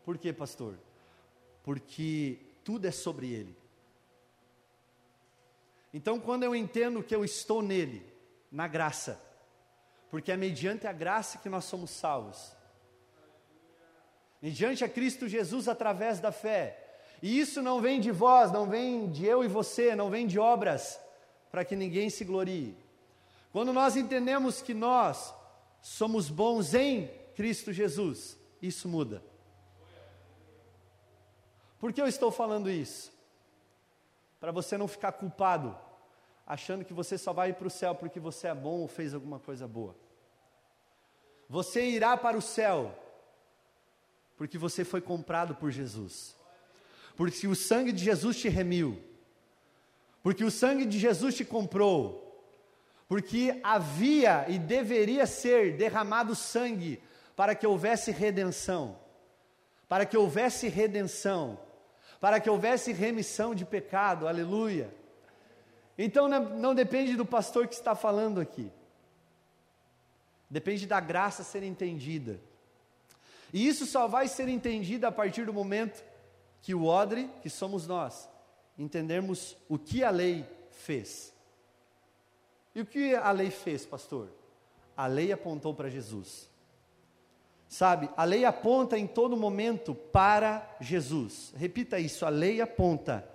Por 0.05 0.17
quê, 0.17 0.31
pastor? 0.31 0.79
Porque 1.61 2.39
tudo 2.63 2.87
é 2.87 2.91
sobre 2.91 3.33
Ele. 3.33 3.57
Então, 5.93 6.21
quando 6.21 6.43
eu 6.43 6.55
entendo 6.55 7.03
que 7.03 7.13
eu 7.13 7.25
estou 7.25 7.61
nele, 7.61 8.01
na 8.49 8.65
graça, 8.65 9.21
porque 10.09 10.31
é 10.31 10.37
mediante 10.37 10.87
a 10.87 10.93
graça 10.93 11.37
que 11.39 11.49
nós 11.49 11.65
somos 11.65 11.89
salvos, 11.89 12.55
mediante 14.41 14.83
a 14.83 14.89
Cristo 14.89 15.27
Jesus 15.27 15.67
através 15.67 16.19
da 16.19 16.31
fé, 16.31 16.83
e 17.21 17.39
isso 17.39 17.61
não 17.61 17.81
vem 17.81 17.99
de 17.99 18.11
vós, 18.11 18.51
não 18.51 18.67
vem 18.67 19.09
de 19.09 19.25
eu 19.25 19.43
e 19.43 19.47
você, 19.47 19.95
não 19.95 20.09
vem 20.09 20.27
de 20.27 20.37
obras, 20.37 20.99
para 21.51 21.65
que 21.65 21.75
ninguém 21.75 22.09
se 22.09 22.23
glorie. 22.23 22.77
Quando 23.51 23.73
nós 23.73 23.95
entendemos 23.95 24.61
que 24.61 24.73
nós 24.73 25.33
somos 25.81 26.29
bons 26.29 26.73
em 26.73 27.09
Cristo 27.35 27.73
Jesus, 27.73 28.37
isso 28.61 28.87
muda. 28.87 29.23
Por 31.79 31.93
que 31.93 32.01
eu 32.01 32.07
estou 32.07 32.31
falando 32.31 32.69
isso? 32.69 33.11
Para 34.39 34.51
você 34.51 34.77
não 34.77 34.87
ficar 34.87 35.13
culpado, 35.13 35.75
achando 36.45 36.85
que 36.85 36.93
você 36.93 37.17
só 37.17 37.33
vai 37.33 37.53
para 37.53 37.67
o 37.67 37.71
céu 37.71 37.95
porque 37.95 38.19
você 38.19 38.47
é 38.47 38.55
bom 38.55 38.81
ou 38.81 38.87
fez 38.87 39.13
alguma 39.13 39.39
coisa 39.39 39.67
boa. 39.67 39.95
Você 41.49 41.83
irá 41.85 42.15
para 42.17 42.37
o 42.37 42.41
céu 42.41 42.93
porque 44.37 44.57
você 44.57 44.83
foi 44.83 45.01
comprado 45.01 45.55
por 45.55 45.71
Jesus. 45.71 46.35
Porque 47.15 47.47
o 47.47 47.55
sangue 47.55 47.91
de 47.91 48.03
Jesus 48.03 48.37
te 48.37 48.47
remiu. 48.47 49.01
Porque 50.21 50.43
o 50.43 50.51
sangue 50.51 50.85
de 50.85 50.99
Jesus 50.99 51.35
te 51.35 51.43
comprou. 51.43 52.23
Porque 53.07 53.59
havia 53.63 54.45
e 54.49 54.59
deveria 54.59 55.25
ser 55.25 55.77
derramado 55.77 56.35
sangue 56.35 57.01
para 57.35 57.55
que 57.55 57.65
houvesse 57.65 58.11
redenção. 58.11 58.99
Para 59.89 60.05
que 60.05 60.17
houvesse 60.17 60.67
redenção 60.67 61.59
para 62.19 62.39
que 62.39 62.49
houvesse 62.49 62.91
remissão 62.91 63.53
de 63.53 63.65
pecado, 63.65 64.27
aleluia. 64.27 64.93
Então 65.97 66.27
não, 66.27 66.75
depende 66.75 67.15
do 67.15 67.25
pastor 67.25 67.67
que 67.67 67.75
está 67.75 67.95
falando 67.95 68.39
aqui, 68.39 68.71
depende 70.49 70.85
da 70.85 70.99
graça 70.99 71.43
ser 71.43 71.63
entendida. 71.63 72.39
E 73.53 73.67
isso 73.67 73.85
só 73.85 74.07
vai 74.07 74.27
ser 74.27 74.47
entendido 74.47 75.05
a 75.05 75.11
partir 75.11 75.45
do 75.45 75.53
momento 75.53 76.03
que 76.61 76.73
o 76.73 76.85
odre, 76.85 77.29
que 77.41 77.49
somos 77.49 77.87
nós, 77.87 78.29
entendermos 78.77 79.55
o 79.69 79.77
que 79.77 80.03
a 80.03 80.09
lei 80.09 80.45
fez. 80.71 81.33
E 82.75 82.81
o 82.81 82.85
que 82.85 83.15
a 83.15 83.31
lei 83.31 83.49
fez, 83.49 83.85
pastor? 83.85 84.29
A 84.95 85.07
lei 85.07 85.31
apontou 85.31 85.73
para 85.73 85.89
Jesus. 85.89 86.49
Sabe, 87.67 88.09
a 88.15 88.23
lei 88.23 88.45
aponta 88.45 88.97
em 88.97 89.05
todo 89.05 89.35
momento 89.35 89.93
para 89.93 90.77
Jesus. 90.79 91.53
Repita 91.57 91.99
isso, 91.99 92.25
a 92.25 92.29
lei 92.29 92.61
aponta 92.61 93.27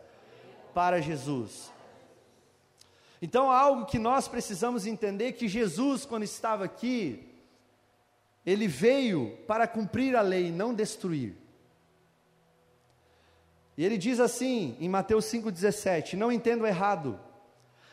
para 0.73 1.03
Jesus. 1.03 1.71
Então, 3.21 3.51
algo 3.51 3.87
que 3.87 3.99
nós 3.99 4.27
precisamos 4.27 4.87
entender 4.87 5.33
que 5.33 5.49
Jesus, 5.49 6.05
quando 6.05 6.23
estava 6.23 6.65
aqui, 6.65 7.32
ele 8.45 8.67
veio 8.67 9.37
para 9.47 9.67
cumprir 9.67 10.17
a 10.17 10.21
lei, 10.21 10.51
não 10.51 10.75
destruir. 10.75 11.37
E 13.77 13.85
ele 13.85 13.97
diz 13.97 14.21
assim, 14.21 14.77
em 14.81 14.89
Mateus 14.89 15.25
5,17: 15.27 16.15
Não 16.15 16.31
entendo 16.31 16.67
errado, 16.67 17.19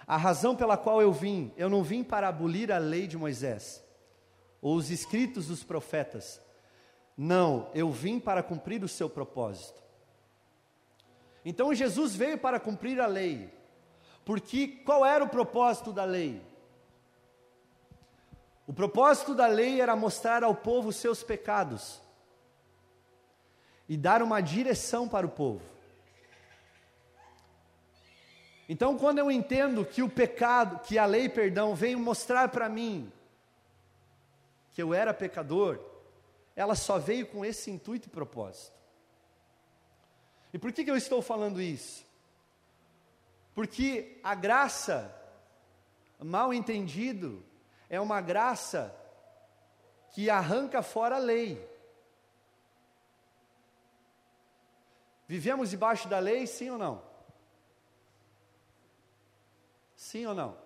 a 0.05 0.17
razão 0.17 0.55
pela 0.55 0.75
qual 0.75 1.01
eu 1.01 1.13
vim, 1.13 1.53
eu 1.55 1.69
não 1.69 1.83
vim 1.83 2.03
para 2.03 2.27
abolir 2.27 2.71
a 2.71 2.77
lei 2.77 3.07
de 3.07 3.17
Moisés 3.17 3.83
ou 4.61 4.75
os 4.75 4.89
escritos 4.89 5.47
dos 5.47 5.63
profetas. 5.63 6.41
Não, 7.17 7.69
eu 7.73 7.91
vim 7.91 8.19
para 8.19 8.43
cumprir 8.43 8.83
o 8.83 8.87
seu 8.87 9.09
propósito. 9.09 9.81
Então 11.43 11.73
Jesus 11.73 12.15
veio 12.15 12.37
para 12.37 12.59
cumprir 12.59 12.99
a 12.99 13.07
lei. 13.07 13.53
Porque 14.25 14.67
qual 14.67 15.05
era 15.05 15.23
o 15.23 15.29
propósito 15.29 15.91
da 15.91 16.05
lei? 16.05 16.41
O 18.69 18.73
propósito 18.73 19.33
da 19.33 19.47
lei 19.47 19.81
era 19.81 19.95
mostrar 19.95 20.43
ao 20.43 20.53
povo 20.53 20.89
os 20.89 20.95
seus 20.95 21.23
pecados 21.23 21.99
e 23.87 23.97
dar 23.97 24.21
uma 24.21 24.41
direção 24.41 25.09
para 25.09 25.25
o 25.25 25.31
povo. 25.31 25.65
Então, 28.69 28.95
quando 28.95 29.17
eu 29.17 29.31
entendo 29.31 29.83
que 29.83 30.03
o 30.03 30.07
pecado, 30.07 30.83
que 30.83 30.99
a 30.99 31.07
lei, 31.07 31.27
perdão, 31.27 31.73
veio 31.73 31.97
mostrar 31.97 32.49
para 32.49 32.69
mim 32.69 33.11
que 34.73 34.83
eu 34.83 34.93
era 34.93 35.15
pecador, 35.15 35.79
ela 36.55 36.75
só 36.75 36.99
veio 36.99 37.25
com 37.25 37.43
esse 37.43 37.71
intuito 37.71 38.07
e 38.07 38.11
propósito. 38.11 38.77
E 40.53 40.59
por 40.59 40.71
que, 40.71 40.83
que 40.83 40.91
eu 40.91 40.95
estou 40.95 41.23
falando 41.23 41.59
isso? 41.59 42.05
Porque 43.55 44.19
a 44.23 44.35
graça, 44.35 45.11
mal 46.19 46.53
entendido, 46.53 47.48
é 47.89 47.99
uma 47.99 48.21
graça 48.21 48.95
que 50.11 50.29
arranca 50.29 50.81
fora 50.81 51.15
a 51.15 51.19
lei. 51.19 51.67
Vivemos 55.27 55.69
debaixo 55.69 56.07
da 56.07 56.19
lei, 56.19 56.47
sim 56.47 56.69
ou 56.71 56.77
não? 56.77 57.03
Sim 59.95 60.25
ou 60.25 60.33
não? 60.33 60.57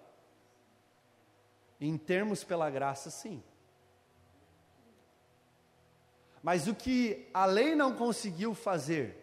Em 1.81 1.97
termos 1.97 2.43
pela 2.43 2.69
graça, 2.69 3.09
sim. 3.09 3.43
Mas 6.41 6.67
o 6.67 6.75
que 6.75 7.29
a 7.33 7.45
lei 7.45 7.75
não 7.75 7.95
conseguiu 7.95 8.53
fazer, 8.53 9.17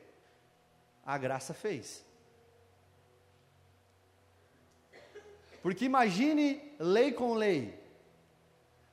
a 1.05 1.17
graça 1.17 1.55
fez. 1.55 2.05
Porque 5.63 5.87
imagine 5.87 6.75
lei 6.79 7.13
com 7.13 7.35
lei. 7.35 7.80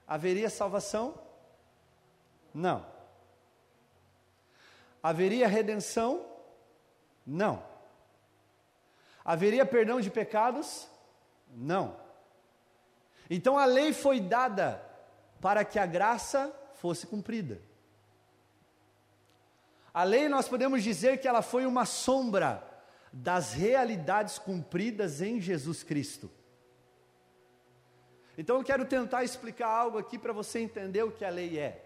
Haveria 0.07 0.49
salvação? 0.49 1.19
Não. 2.53 2.85
Haveria 5.03 5.47
redenção? 5.47 6.25
Não. 7.25 7.61
Haveria 9.23 9.65
perdão 9.65 9.99
de 9.99 10.09
pecados? 10.09 10.87
Não. 11.53 11.97
Então 13.29 13.57
a 13.57 13.65
lei 13.65 13.91
foi 13.91 14.21
dada 14.21 14.81
para 15.41 15.65
que 15.65 15.77
a 15.77 15.85
graça 15.85 16.53
fosse 16.75 17.05
cumprida. 17.05 17.61
A 19.93 20.03
lei, 20.03 20.29
nós 20.29 20.47
podemos 20.47 20.83
dizer 20.83 21.19
que 21.19 21.27
ela 21.27 21.41
foi 21.41 21.65
uma 21.65 21.83
sombra 21.85 22.63
das 23.11 23.53
realidades 23.53 24.37
cumpridas 24.37 25.21
em 25.21 25.41
Jesus 25.41 25.83
Cristo. 25.83 26.31
Então 28.37 28.57
eu 28.57 28.63
quero 28.63 28.85
tentar 28.85 29.23
explicar 29.23 29.67
algo 29.67 29.97
aqui 29.97 30.17
para 30.17 30.31
você 30.31 30.59
entender 30.59 31.03
o 31.03 31.11
que 31.11 31.25
a 31.25 31.29
lei 31.29 31.57
é. 31.57 31.83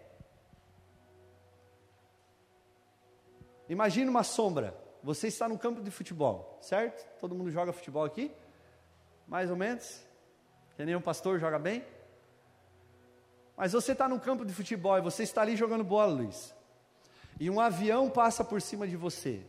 Imagine 3.69 4.09
uma 4.09 4.23
sombra. 4.23 4.75
Você 5.01 5.27
está 5.27 5.47
no 5.47 5.57
campo 5.57 5.81
de 5.81 5.89
futebol, 5.89 6.59
certo? 6.61 7.03
Todo 7.19 7.33
mundo 7.33 7.49
joga 7.49 7.71
futebol 7.71 8.03
aqui? 8.03 8.31
Mais 9.27 9.49
ou 9.49 9.55
menos? 9.55 10.01
Que 10.75 10.83
nem 10.83 10.95
um 10.95 11.01
pastor 11.01 11.39
joga 11.39 11.57
bem? 11.57 11.83
Mas 13.55 13.71
você 13.71 13.93
está 13.93 14.09
no 14.09 14.19
campo 14.19 14.45
de 14.45 14.53
futebol 14.53 14.97
e 14.97 15.01
você 15.01 15.23
está 15.23 15.41
ali 15.41 15.55
jogando 15.55 15.83
bola, 15.83 16.13
Luiz 16.13 16.53
e 17.41 17.49
um 17.49 17.59
avião 17.59 18.07
passa 18.07 18.43
por 18.43 18.61
cima 18.61 18.87
de 18.87 18.95
você. 18.95 19.41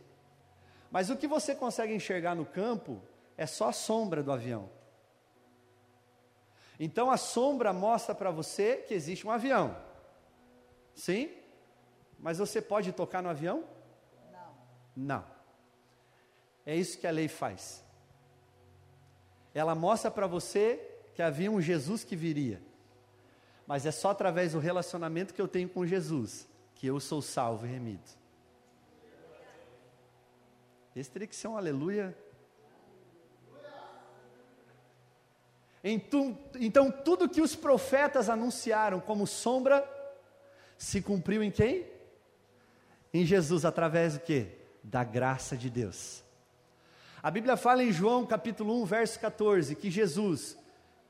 Mas 0.89 1.11
o 1.11 1.15
que 1.15 1.27
você 1.27 1.53
consegue 1.53 1.93
enxergar 1.93 2.33
no 2.33 2.43
campo 2.43 2.99
é 3.37 3.45
só 3.45 3.69
a 3.69 3.71
sombra 3.71 4.23
do 4.23 4.31
avião. 4.31 4.67
Então 6.79 7.11
a 7.11 7.17
sombra 7.17 7.71
mostra 7.71 8.13
para 8.15 8.31
você 8.31 8.77
que 8.77 8.93
existe 8.93 9.25
um 9.25 9.31
avião. 9.31 9.75
Sim? 10.95 11.29
Mas 12.19 12.37
você 12.37 12.61
pode 12.61 12.91
tocar 12.91 13.21
no 13.21 13.29
avião? 13.29 13.63
Não. 14.31 14.53
Não. 14.95 15.25
É 16.65 16.75
isso 16.75 16.97
que 16.97 17.07
a 17.07 17.11
lei 17.11 17.27
faz. 17.27 17.83
Ela 19.53 19.75
mostra 19.75 20.09
para 20.09 20.25
você 20.25 20.77
que 21.13 21.21
havia 21.21 21.51
um 21.51 21.61
Jesus 21.61 22.03
que 22.03 22.15
viria. 22.15 22.61
Mas 23.67 23.85
é 23.85 23.91
só 23.91 24.09
através 24.09 24.53
do 24.53 24.59
relacionamento 24.59 25.33
que 25.33 25.41
eu 25.41 25.47
tenho 25.47 25.69
com 25.69 25.85
Jesus 25.85 26.47
que 26.83 26.87
eu 26.87 26.99
sou 26.99 27.21
salvo 27.21 27.65
e 27.65 27.69
remido. 27.69 28.03
Esse 30.93 31.09
teria 31.09 31.25
que 31.25 31.35
ser 31.35 31.47
um 31.47 31.55
aleluia. 31.55 32.13
Então, 35.83 36.89
tudo 37.03 37.27
que 37.27 37.41
os 37.41 37.55
profetas 37.55 38.29
anunciaram 38.29 39.01
como 39.01 39.27
sombra, 39.27 39.83
se 40.77 41.01
cumpriu 41.01 41.43
em 41.43 41.51
quem? 41.51 41.85
Em 43.13 43.25
Jesus, 43.25 43.65
através 43.65 44.13
do 44.13 44.21
que? 44.21 44.47
Da 44.81 45.03
graça 45.03 45.57
de 45.57 45.69
Deus. 45.69 46.23
A 47.21 47.29
Bíblia 47.29 47.57
fala 47.57 47.83
em 47.83 47.91
João 47.91 48.25
capítulo 48.25 48.81
1, 48.81 48.85
verso 48.85 49.19
14, 49.19 49.75
que 49.75 49.91
Jesus, 49.91 50.57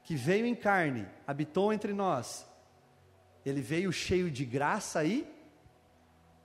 que 0.03 0.15
veio 0.15 0.45
em 0.45 0.55
carne, 0.55 1.07
habitou 1.25 1.71
entre 1.71 1.93
nós, 1.93 2.45
ele 3.45 3.61
veio 3.61 3.91
cheio 3.91 4.29
de 4.29 4.45
graça 4.45 5.03
e 5.03 5.27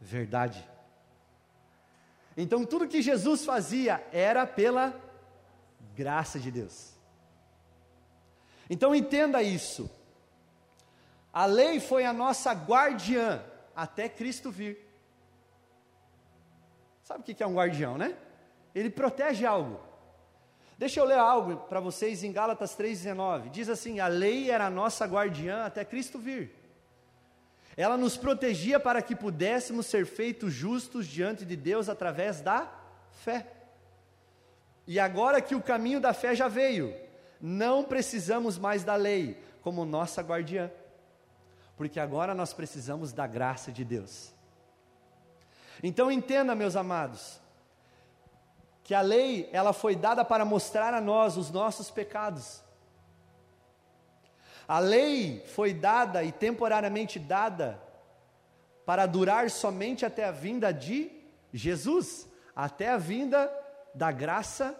verdade. 0.00 0.66
Então 2.36 2.64
tudo 2.64 2.88
que 2.88 3.02
Jesus 3.02 3.44
fazia 3.44 4.06
era 4.12 4.46
pela 4.46 4.94
graça 5.94 6.38
de 6.38 6.50
Deus. 6.50 6.97
Então 8.68 8.94
entenda 8.94 9.42
isso. 9.42 9.90
A 11.32 11.46
lei 11.46 11.80
foi 11.80 12.04
a 12.04 12.12
nossa 12.12 12.52
guardiã 12.52 13.42
até 13.74 14.08
Cristo 14.08 14.50
vir. 14.50 14.78
Sabe 17.02 17.20
o 17.20 17.22
que 17.22 17.42
é 17.42 17.46
um 17.46 17.54
guardião, 17.54 17.96
né? 17.96 18.16
Ele 18.74 18.90
protege 18.90 19.46
algo. 19.46 19.80
Deixa 20.76 21.00
eu 21.00 21.04
ler 21.04 21.18
algo 21.18 21.56
para 21.68 21.80
vocês 21.80 22.22
em 22.22 22.32
Gálatas 22.32 22.76
3,19. 22.76 23.50
Diz 23.50 23.68
assim: 23.68 23.98
A 23.98 24.06
lei 24.06 24.50
era 24.50 24.66
a 24.66 24.70
nossa 24.70 25.06
guardiã 25.06 25.64
até 25.64 25.84
Cristo 25.84 26.18
vir. 26.18 26.54
Ela 27.76 27.96
nos 27.96 28.16
protegia 28.16 28.78
para 28.78 29.00
que 29.00 29.14
pudéssemos 29.14 29.86
ser 29.86 30.04
feitos 30.04 30.52
justos 30.52 31.06
diante 31.06 31.44
de 31.44 31.56
Deus 31.56 31.88
através 31.88 32.40
da 32.40 32.70
fé. 33.22 33.46
E 34.86 34.98
agora 34.98 35.40
que 35.40 35.54
o 35.54 35.62
caminho 35.62 36.00
da 36.00 36.12
fé 36.12 36.34
já 36.34 36.48
veio, 36.48 36.94
não 37.40 37.84
precisamos 37.84 38.58
mais 38.58 38.84
da 38.84 38.96
lei 38.96 39.42
como 39.62 39.84
nossa 39.84 40.22
guardiã, 40.22 40.70
porque 41.76 42.00
agora 42.00 42.34
nós 42.34 42.52
precisamos 42.52 43.12
da 43.12 43.26
graça 43.26 43.70
de 43.70 43.84
Deus. 43.84 44.32
Então 45.82 46.10
entenda, 46.10 46.54
meus 46.54 46.74
amados, 46.74 47.40
que 48.82 48.94
a 48.94 49.00
lei 49.00 49.48
ela 49.52 49.72
foi 49.72 49.94
dada 49.94 50.24
para 50.24 50.44
mostrar 50.44 50.94
a 50.94 51.00
nós 51.00 51.36
os 51.36 51.50
nossos 51.50 51.90
pecados. 51.90 52.62
A 54.66 54.78
lei 54.78 55.44
foi 55.54 55.72
dada 55.72 56.24
e 56.24 56.32
temporariamente 56.32 57.18
dada 57.18 57.80
para 58.84 59.06
durar 59.06 59.50
somente 59.50 60.04
até 60.04 60.24
a 60.24 60.30
vinda 60.30 60.72
de 60.72 61.10
Jesus, 61.52 62.26
até 62.56 62.88
a 62.88 62.96
vinda 62.96 63.52
da 63.94 64.10
graça 64.10 64.74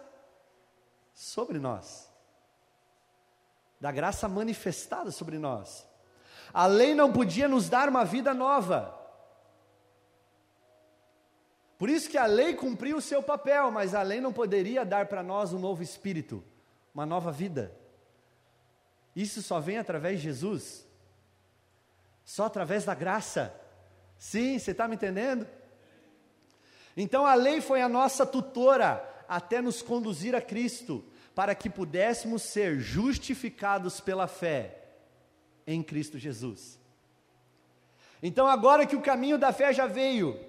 sobre 1.13 1.59
nós. 1.59 2.08
Da 3.79 3.91
graça 3.91 4.27
manifestada 4.27 5.11
sobre 5.11 5.37
nós. 5.37 5.87
A 6.53 6.65
lei 6.65 6.93
não 6.93 7.11
podia 7.11 7.47
nos 7.47 7.69
dar 7.69 7.87
uma 7.87 8.03
vida 8.03 8.33
nova. 8.33 8.97
Por 11.77 11.89
isso 11.89 12.09
que 12.09 12.17
a 12.17 12.25
lei 12.25 12.53
cumpriu 12.55 12.97
o 12.97 13.01
seu 13.01 13.23
papel, 13.23 13.71
mas 13.71 13.95
a 13.95 14.01
lei 14.01 14.19
não 14.19 14.33
poderia 14.33 14.85
dar 14.85 15.05
para 15.05 15.23
nós 15.23 15.53
um 15.53 15.59
novo 15.59 15.81
espírito, 15.81 16.43
uma 16.93 17.05
nova 17.05 17.31
vida. 17.31 17.73
Isso 19.15 19.41
só 19.41 19.61
vem 19.61 19.77
através 19.77 20.17
de 20.17 20.23
Jesus, 20.23 20.85
só 22.25 22.45
através 22.45 22.83
da 22.83 22.93
graça. 22.93 23.55
Sim, 24.17 24.59
você 24.59 24.71
está 24.71 24.89
me 24.89 24.95
entendendo? 24.95 25.47
Então 26.97 27.25
a 27.25 27.33
lei 27.33 27.61
foi 27.61 27.81
a 27.81 27.87
nossa 27.87 28.25
tutora 28.25 29.05
até 29.25 29.61
nos 29.61 29.81
conduzir 29.81 30.35
a 30.35 30.41
Cristo, 30.41 31.01
para 31.35 31.55
que 31.55 31.69
pudéssemos 31.69 32.41
ser 32.41 32.79
justificados 32.79 33.99
pela 33.99 34.27
fé 34.27 34.77
em 35.65 35.81
Cristo 35.83 36.17
Jesus. 36.17 36.79
Então, 38.21 38.47
agora 38.47 38.85
que 38.85 38.95
o 38.95 39.01
caminho 39.01 39.37
da 39.37 39.53
fé 39.53 39.71
já 39.71 39.87
veio, 39.87 40.39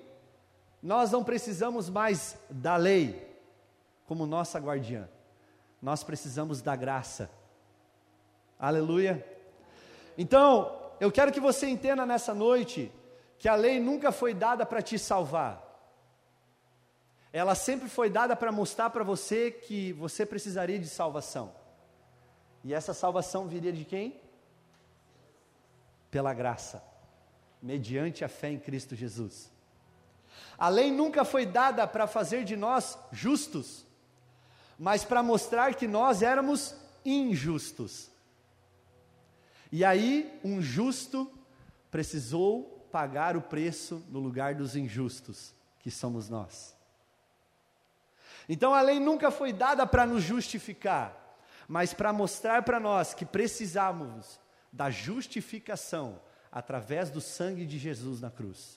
nós 0.83 1.11
não 1.11 1.23
precisamos 1.23 1.89
mais 1.89 2.37
da 2.49 2.77
lei 2.77 3.29
como 4.07 4.27
nossa 4.27 4.59
guardiã, 4.59 5.09
nós 5.81 6.03
precisamos 6.03 6.61
da 6.61 6.75
graça 6.75 7.31
Aleluia. 8.61 9.27
Então, 10.19 10.79
eu 11.01 11.11
quero 11.11 11.33
que 11.33 11.41
você 11.41 11.67
entenda 11.67 12.05
nessa 12.05 12.35
noite 12.35 12.93
que 13.39 13.49
a 13.49 13.55
lei 13.55 13.81
nunca 13.81 14.13
foi 14.13 14.35
dada 14.35 14.67
para 14.67 14.83
te 14.83 14.99
salvar. 14.99 15.70
Ela 17.33 17.55
sempre 17.55 17.89
foi 17.89 18.11
dada 18.11 18.35
para 18.35 18.51
mostrar 18.51 18.91
para 18.91 19.05
você 19.05 19.51
que 19.51 19.93
você 19.93 20.27
precisaria 20.27 20.79
de 20.79 20.89
salvação. 20.89 21.53
E 22.65 22.75
essa 22.75 22.93
salvação 22.93 23.47
viria 23.47 23.73
de 23.73 23.85
quem? 23.85 24.21
Pela 26.11 26.35
graça, 26.35 26.83
mediante 27.63 28.25
a 28.25 28.29
fé 28.29 28.51
em 28.51 28.59
Cristo 28.59 28.97
Jesus. 28.97 29.51
A 30.59 30.69
lei 30.69 30.91
nunca 30.91 31.25
foi 31.25 31.47
dada 31.47 31.87
para 31.87 32.07
fazer 32.07 32.45
de 32.45 32.57
nós 32.57 32.99
justos, 33.13 33.87
mas 34.79 35.05
para 35.05 35.23
mostrar 35.23 35.75
que 35.75 35.87
nós 35.87 36.23
éramos 36.23 36.75
injustos. 37.05 38.11
E 39.71 39.85
aí, 39.85 40.39
um 40.43 40.61
justo 40.61 41.31
precisou 41.91 42.89
pagar 42.91 43.37
o 43.37 43.43
preço 43.43 44.03
no 44.09 44.19
lugar 44.19 44.55
dos 44.55 44.75
injustos, 44.75 45.55
que 45.79 45.91
somos 45.91 46.29
nós. 46.29 46.80
Então 48.53 48.75
a 48.75 48.81
lei 48.83 48.99
nunca 48.99 49.31
foi 49.31 49.53
dada 49.53 49.87
para 49.87 50.05
nos 50.05 50.25
justificar, 50.25 51.39
mas 51.69 51.95
para 51.95 52.13
mostrar 52.13 52.65
para 52.65 52.81
nós 52.81 53.15
que 53.15 53.25
precisávamos 53.25 54.41
da 54.73 54.91
justificação 54.91 56.21
através 56.51 57.11
do 57.11 57.21
sangue 57.21 57.65
de 57.65 57.79
Jesus 57.79 58.21
na 58.21 58.29
cruz. 58.29 58.77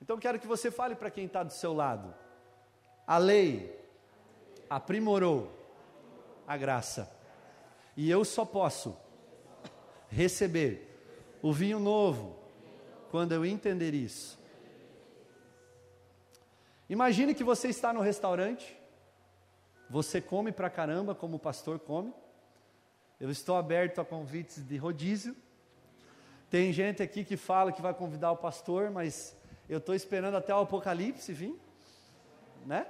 Então 0.00 0.16
quero 0.16 0.40
que 0.40 0.46
você 0.46 0.70
fale 0.70 0.94
para 0.94 1.10
quem 1.10 1.26
está 1.26 1.42
do 1.42 1.52
seu 1.52 1.74
lado. 1.74 2.14
A 3.06 3.18
lei 3.18 3.78
aprimorou 4.70 5.52
a 6.46 6.56
graça. 6.56 7.14
E 7.94 8.10
eu 8.10 8.24
só 8.24 8.46
posso 8.46 8.96
receber 10.08 10.98
o 11.42 11.52
vinho 11.52 11.78
novo 11.78 12.38
quando 13.10 13.32
eu 13.32 13.44
entender 13.44 13.92
isso. 13.92 14.37
Imagine 16.88 17.34
que 17.34 17.44
você 17.44 17.68
está 17.68 17.92
no 17.92 18.00
restaurante, 18.00 18.76
você 19.90 20.20
come 20.20 20.52
pra 20.52 20.70
caramba, 20.70 21.14
como 21.14 21.36
o 21.36 21.40
pastor 21.40 21.78
come. 21.78 22.12
Eu 23.20 23.30
estou 23.30 23.56
aberto 23.56 24.00
a 24.00 24.04
convites 24.04 24.64
de 24.66 24.76
rodízio. 24.76 25.36
Tem 26.50 26.72
gente 26.72 27.02
aqui 27.02 27.24
que 27.24 27.36
fala 27.36 27.72
que 27.72 27.82
vai 27.82 27.92
convidar 27.92 28.32
o 28.32 28.36
pastor, 28.36 28.90
mas 28.90 29.36
eu 29.68 29.78
estou 29.78 29.94
esperando 29.94 30.36
até 30.36 30.54
o 30.54 30.60
Apocalipse 30.60 31.32
vir, 31.32 31.54
né? 32.64 32.86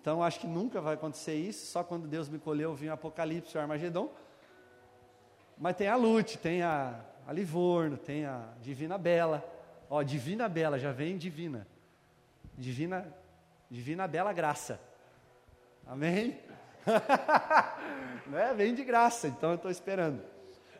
Então 0.00 0.22
acho 0.22 0.40
que 0.40 0.46
nunca 0.46 0.80
vai 0.80 0.94
acontecer 0.94 1.34
isso, 1.34 1.66
só 1.66 1.84
quando 1.84 2.08
Deus 2.08 2.28
me 2.28 2.38
colheu 2.38 2.74
vir 2.74 2.88
o 2.88 2.94
Apocalipse, 2.94 3.56
o 3.56 3.60
Armagedon. 3.60 4.10
Mas 5.56 5.76
tem 5.76 5.88
a 5.88 5.96
Lute, 5.96 6.38
tem 6.38 6.62
a, 6.62 7.00
a 7.26 7.32
Livorno, 7.32 7.96
tem 7.96 8.24
a 8.24 8.48
Divina 8.62 8.96
Bela. 8.96 9.44
Ó, 9.90 10.02
Divina 10.02 10.48
Bela, 10.48 10.78
já 10.78 10.92
vem 10.92 11.16
Divina. 11.16 11.66
Divina, 12.56 13.06
Divina 13.70 14.06
Bela 14.08 14.32
Graça. 14.32 14.80
Amém? 15.86 16.38
né? 18.26 18.54
Vem 18.54 18.74
de 18.74 18.84
graça, 18.84 19.28
então 19.28 19.50
eu 19.50 19.56
estou 19.56 19.70
esperando. 19.70 20.22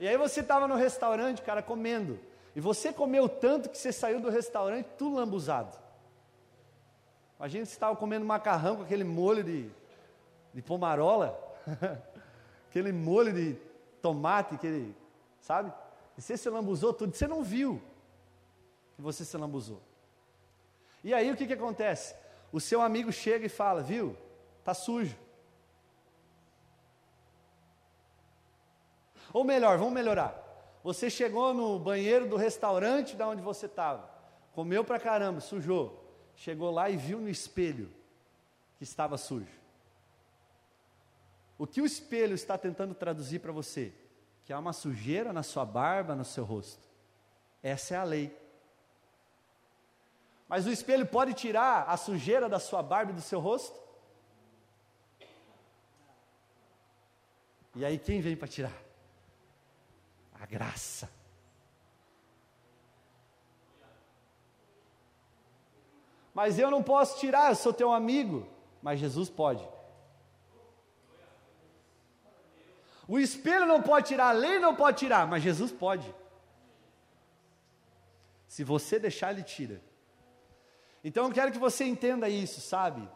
E 0.00 0.06
aí 0.06 0.16
você 0.16 0.40
estava 0.40 0.68
no 0.68 0.76
restaurante, 0.76 1.42
cara, 1.42 1.62
comendo. 1.62 2.18
E 2.54 2.60
você 2.60 2.92
comeu 2.92 3.28
tanto 3.28 3.68
que 3.68 3.78
você 3.78 3.92
saiu 3.92 4.20
do 4.20 4.30
restaurante 4.30 4.86
tudo 4.96 5.16
lambuzado. 5.16 5.78
Imagina 7.38 7.64
se 7.64 7.72
estava 7.72 7.94
comendo 7.96 8.24
macarrão 8.24 8.76
com 8.76 8.82
aquele 8.82 9.04
molho 9.04 9.44
de, 9.44 9.70
de 10.52 10.60
pomarola, 10.60 11.38
aquele 12.68 12.92
molho 12.92 13.32
de 13.32 13.54
tomate 14.02 14.58
que 14.58 14.66
ele, 14.66 14.96
sabe? 15.40 15.72
E 16.16 16.22
você 16.22 16.36
se 16.36 16.50
lambuzou 16.50 16.92
tudo, 16.92 17.14
você 17.14 17.28
não 17.28 17.42
viu 17.42 17.80
que 18.96 19.02
você 19.02 19.24
se 19.24 19.36
lambuzou. 19.36 19.80
E 21.04 21.14
aí 21.14 21.30
o 21.30 21.36
que, 21.36 21.46
que 21.46 21.52
acontece? 21.52 22.16
O 22.52 22.60
seu 22.60 22.80
amigo 22.80 23.12
chega 23.12 23.46
e 23.46 23.48
fala, 23.48 23.82
viu? 23.82 24.16
Tá 24.64 24.74
sujo. 24.74 25.16
Ou 29.32 29.44
melhor, 29.44 29.78
vamos 29.78 29.92
melhorar. 29.92 30.44
Você 30.82 31.10
chegou 31.10 31.52
no 31.52 31.78
banheiro 31.78 32.26
do 32.28 32.36
restaurante 32.36 33.16
da 33.16 33.28
onde 33.28 33.42
você 33.42 33.66
estava, 33.66 34.08
comeu 34.52 34.84
pra 34.84 34.98
caramba, 34.98 35.40
sujou. 35.40 36.04
Chegou 36.34 36.70
lá 36.70 36.88
e 36.88 36.96
viu 36.96 37.20
no 37.20 37.28
espelho 37.28 37.90
que 38.76 38.84
estava 38.84 39.18
sujo. 39.18 39.58
O 41.58 41.66
que 41.66 41.80
o 41.80 41.84
espelho 41.84 42.34
está 42.34 42.56
tentando 42.56 42.94
traduzir 42.94 43.40
para 43.40 43.50
você? 43.50 43.92
Que 44.44 44.52
há 44.52 44.58
uma 44.58 44.72
sujeira 44.72 45.32
na 45.32 45.42
sua 45.42 45.66
barba, 45.66 46.14
no 46.14 46.24
seu 46.24 46.44
rosto. 46.44 46.86
Essa 47.60 47.94
é 47.94 47.98
a 47.98 48.04
lei. 48.04 48.47
Mas 50.48 50.66
o 50.66 50.70
espelho 50.70 51.06
pode 51.06 51.34
tirar 51.34 51.84
a 51.88 51.96
sujeira 51.96 52.48
da 52.48 52.58
sua 52.58 52.82
barba 52.82 53.12
e 53.12 53.14
do 53.14 53.20
seu 53.20 53.38
rosto? 53.38 53.78
E 57.76 57.84
aí 57.84 57.98
quem 57.98 58.20
vem 58.20 58.34
para 58.34 58.48
tirar? 58.48 58.76
A 60.40 60.46
graça. 60.46 61.10
Mas 66.32 66.58
eu 66.58 66.70
não 66.70 66.82
posso 66.82 67.18
tirar, 67.18 67.50
eu 67.50 67.56
sou 67.56 67.72
teu 67.72 67.92
amigo. 67.92 68.48
Mas 68.80 69.00
Jesus 69.00 69.28
pode. 69.28 69.68
O 73.06 73.18
espelho 73.18 73.66
não 73.66 73.82
pode 73.82 74.08
tirar, 74.08 74.28
a 74.28 74.32
lei 74.32 74.58
não 74.58 74.74
pode 74.74 74.98
tirar, 74.98 75.26
mas 75.26 75.42
Jesus 75.42 75.72
pode. 75.72 76.14
Se 78.46 78.62
você 78.62 78.98
deixar, 78.98 79.32
ele 79.32 79.42
tira. 79.42 79.82
Então 81.02 81.26
eu 81.26 81.32
quero 81.32 81.52
que 81.52 81.58
você 81.58 81.84
entenda 81.84 82.28
isso, 82.28 82.60
sabe? 82.60 83.08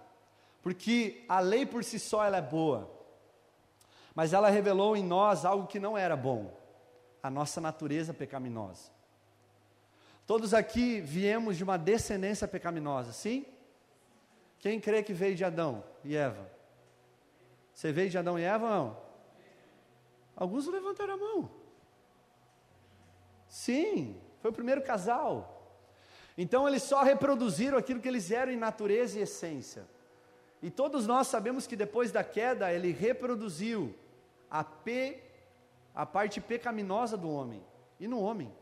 Porque 0.63 1.25
a 1.29 1.41
lei 1.41 1.67
por 1.67 1.83
si 1.83 1.99
só 1.99 2.25
ela 2.25 2.37
é 2.37 2.43
boa, 2.43 2.91
mas 4.15 4.33
ela 4.33 4.49
revelou 4.49 4.97
em 4.97 5.05
nós 5.05 5.45
algo 5.45 5.67
que 5.67 5.81
não 5.81 5.99
era 5.99 6.17
bom, 6.17 6.57
a 7.23 7.29
nossa 7.29 7.61
natureza 7.61 8.15
pecaminosa. 8.15 8.91
Todos 10.27 10.55
aqui 10.55 11.01
viemos 11.01 11.57
de 11.57 11.65
uma 11.65 11.77
descendência 11.77 12.47
pecaminosa, 12.47 13.13
sim? 13.13 13.45
Quem 14.61 14.81
crê 14.81 15.03
que 15.03 15.13
veio 15.13 15.35
de 15.35 15.45
Adão 15.45 15.83
e 16.05 16.15
Eva? 16.15 16.49
Você 17.75 17.91
veio 17.91 18.09
de 18.09 18.17
Adão 18.17 18.39
e 18.39 18.43
Eva 18.43 18.69
não? 18.69 18.97
Alguns 20.37 20.67
levantaram 20.67 21.15
a 21.15 21.17
mão. 21.17 21.51
Sim, 23.49 24.21
foi 24.41 24.51
o 24.51 24.55
primeiro 24.55 24.83
casal. 24.83 25.52
Então 26.43 26.67
eles 26.67 26.83
só 26.83 27.05
reproduziram 27.05 27.79
aquilo 27.79 28.01
que 28.01 28.09
eles 28.09 28.33
eram 28.33 28.51
em 28.51 28.57
natureza 28.57 29.17
e 29.17 29.23
essência. 29.23 29.87
E 30.61 30.73
todos 30.73 31.07
nós 31.07 31.29
sabemos 31.29 31.69
que 31.69 31.77
depois 31.77 32.11
da 32.11 32.25
queda 32.25 32.73
ele 32.73 32.91
reproduziu 32.91 33.95
a, 34.51 34.65
pe, 34.65 35.23
a 35.95 36.05
parte 36.05 36.41
pecaminosa 36.41 37.17
do 37.17 37.31
homem 37.31 37.63
e 38.01 38.09
no 38.09 38.21
homem. 38.21 38.53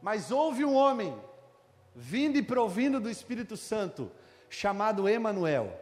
Mas 0.00 0.30
houve 0.30 0.64
um 0.64 0.76
homem 0.76 1.12
vindo 1.92 2.38
e 2.38 2.42
provindo 2.42 3.00
do 3.00 3.10
Espírito 3.10 3.56
Santo, 3.56 4.08
chamado 4.48 5.08
Emanuel, 5.08 5.76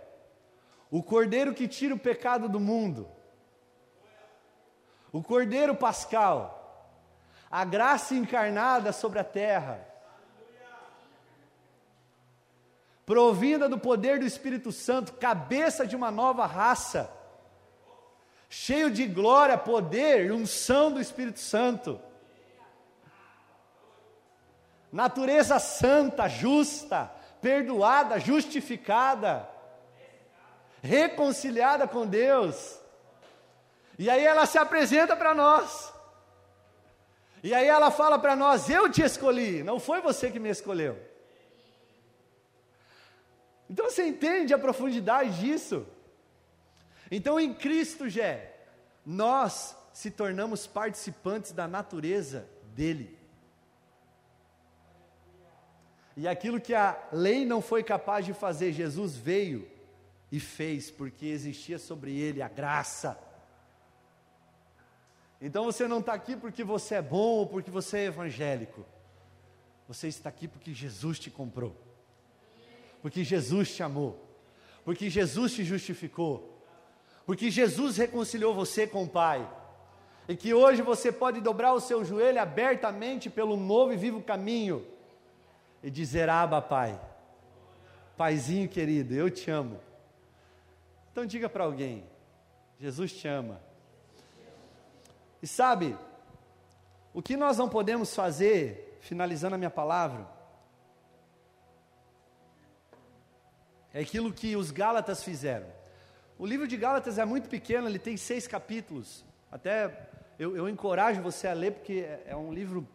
o 0.90 1.03
Cordeiro 1.03 1.53
que 1.53 1.68
tira 1.68 1.94
o 1.94 1.98
pecado 1.98 2.48
do 2.48 2.59
mundo, 2.59 3.07
o 5.12 5.22
Cordeiro 5.22 5.74
Pascal, 5.74 6.96
a 7.50 7.62
graça 7.62 8.14
encarnada 8.14 8.90
sobre 8.90 9.18
a 9.18 9.24
terra, 9.24 9.89
provinda 13.10 13.68
do 13.68 13.76
poder 13.76 14.20
do 14.20 14.24
Espírito 14.24 14.70
Santo, 14.70 15.14
cabeça 15.14 15.84
de 15.84 15.96
uma 15.96 16.12
nova 16.12 16.46
raça, 16.46 17.12
cheio 18.48 18.88
de 18.88 19.04
glória, 19.04 19.58
poder 19.58 20.26
e 20.26 20.30
unção 20.30 20.92
do 20.92 21.00
Espírito 21.00 21.40
Santo. 21.40 22.00
Natureza 24.92 25.58
santa, 25.58 26.28
justa, 26.28 27.10
perdoada, 27.42 28.20
justificada, 28.20 29.48
reconciliada 30.80 31.88
com 31.88 32.06
Deus. 32.06 32.78
E 33.98 34.08
aí 34.08 34.24
ela 34.24 34.46
se 34.46 34.56
apresenta 34.56 35.16
para 35.16 35.34
nós. 35.34 35.92
E 37.42 37.52
aí 37.52 37.66
ela 37.66 37.90
fala 37.90 38.20
para 38.20 38.36
nós: 38.36 38.70
Eu 38.70 38.88
te 38.88 39.02
escolhi, 39.02 39.64
não 39.64 39.80
foi 39.80 40.00
você 40.00 40.30
que 40.30 40.38
me 40.38 40.48
escolheu. 40.48 41.09
Então 43.70 43.88
você 43.88 44.04
entende 44.04 44.52
a 44.52 44.59
profundidade 44.59 45.38
disso? 45.38 45.87
Então 47.09 47.38
em 47.38 47.54
Cristo, 47.54 48.09
Jé, 48.09 48.52
nós 49.06 49.76
se 49.92 50.11
tornamos 50.11 50.66
participantes 50.66 51.52
da 51.52 51.68
natureza 51.68 52.48
dele. 52.74 53.16
E 56.16 56.26
aquilo 56.26 56.61
que 56.61 56.74
a 56.74 57.00
lei 57.12 57.46
não 57.46 57.62
foi 57.62 57.85
capaz 57.85 58.26
de 58.26 58.35
fazer, 58.35 58.72
Jesus 58.72 59.16
veio 59.16 59.70
e 60.33 60.40
fez, 60.40 60.90
porque 60.90 61.26
existia 61.26 61.78
sobre 61.78 62.18
ele 62.18 62.42
a 62.42 62.48
graça. 62.48 63.16
Então 65.40 65.64
você 65.64 65.87
não 65.87 66.00
está 66.00 66.12
aqui 66.12 66.37
porque 66.37 66.64
você 66.64 66.96
é 66.96 67.02
bom 67.02 67.38
ou 67.38 67.46
porque 67.46 67.70
você 67.70 67.98
é 67.98 68.04
evangélico. 68.06 68.85
Você 69.87 70.09
está 70.09 70.28
aqui 70.28 70.48
porque 70.48 70.74
Jesus 70.74 71.20
te 71.20 71.30
comprou 71.30 71.89
porque 73.02 73.24
Jesus 73.24 73.74
te 73.74 73.82
amou, 73.82 74.18
porque 74.84 75.08
Jesus 75.08 75.52
te 75.52 75.64
justificou, 75.64 76.62
porque 77.24 77.50
Jesus 77.50 77.96
reconciliou 77.96 78.54
você 78.54 78.86
com 78.86 79.04
o 79.04 79.08
Pai, 79.08 79.48
e 80.28 80.36
que 80.36 80.54
hoje 80.54 80.82
você 80.82 81.10
pode 81.10 81.40
dobrar 81.40 81.72
o 81.72 81.80
seu 81.80 82.04
joelho 82.04 82.40
abertamente 82.40 83.28
pelo 83.28 83.56
novo 83.56 83.92
e 83.92 83.96
vivo 83.96 84.22
caminho 84.22 84.86
e 85.82 85.90
dizer: 85.90 86.28
Aba, 86.28 86.60
Pai, 86.62 87.00
Paizinho 88.16 88.68
querido, 88.68 89.14
eu 89.14 89.30
te 89.30 89.50
amo. 89.50 89.80
Então 91.10 91.26
diga 91.26 91.48
para 91.48 91.64
alguém: 91.64 92.04
Jesus 92.78 93.12
te 93.12 93.26
ama. 93.26 93.60
E 95.42 95.46
sabe, 95.46 95.96
o 97.12 97.22
que 97.22 97.36
nós 97.36 97.56
não 97.56 97.68
podemos 97.68 98.14
fazer, 98.14 98.98
finalizando 99.00 99.54
a 99.54 99.58
minha 99.58 99.70
palavra, 99.70 100.28
É 103.92 104.00
aquilo 104.00 104.33
que 104.33 104.57
os 104.57 104.70
Gálatas 104.70 105.22
fizeram. 105.22 105.66
O 106.38 106.46
livro 106.46 106.66
de 106.66 106.76
Gálatas 106.76 107.18
é 107.18 107.24
muito 107.24 107.48
pequeno, 107.48 107.88
ele 107.88 107.98
tem 107.98 108.16
seis 108.16 108.46
capítulos. 108.46 109.24
Até 109.50 110.09
eu, 110.38 110.57
eu 110.57 110.68
encorajo 110.68 111.20
você 111.20 111.48
a 111.48 111.53
ler, 111.53 111.72
porque 111.72 112.00
é, 112.00 112.22
é 112.29 112.37
um 112.37 112.53
livro 112.53 112.88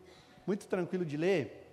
muito 0.48 0.68
tranquilo 0.68 1.06
de 1.06 1.18
ler. 1.18 1.64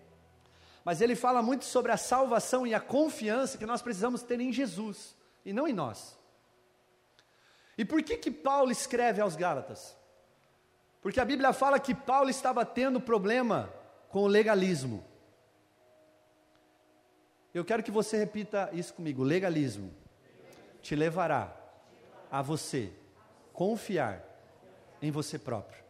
Mas 0.84 1.00
ele 1.00 1.14
fala 1.14 1.40
muito 1.40 1.64
sobre 1.64 1.92
a 1.92 1.96
salvação 1.96 2.66
e 2.66 2.74
a 2.74 2.80
confiança 2.80 3.56
que 3.56 3.64
nós 3.64 3.80
precisamos 3.80 4.22
ter 4.22 4.40
em 4.40 4.52
Jesus 4.52 5.16
e 5.44 5.52
não 5.52 5.66
em 5.66 5.72
nós. 5.72 6.18
E 7.78 7.84
por 7.84 8.02
que 8.02 8.16
que 8.16 8.30
Paulo 8.30 8.70
escreve 8.70 9.20
aos 9.20 9.36
Gálatas? 9.36 9.96
Porque 11.00 11.20
a 11.20 11.24
Bíblia 11.24 11.52
fala 11.52 11.80
que 11.80 11.94
Paulo 11.94 12.30
estava 12.30 12.64
tendo 12.64 13.00
problema 13.00 13.72
com 14.08 14.24
o 14.24 14.26
legalismo. 14.26 15.04
Eu 17.54 17.64
quero 17.64 17.82
que 17.82 17.90
você 17.90 18.16
repita 18.16 18.70
isso 18.72 18.94
comigo: 18.94 19.22
legalismo 19.22 19.92
te 20.80 20.96
levará 20.96 21.54
a 22.30 22.40
você 22.42 22.92
confiar 23.52 24.24
em 25.00 25.10
você 25.10 25.38
próprio 25.38 25.82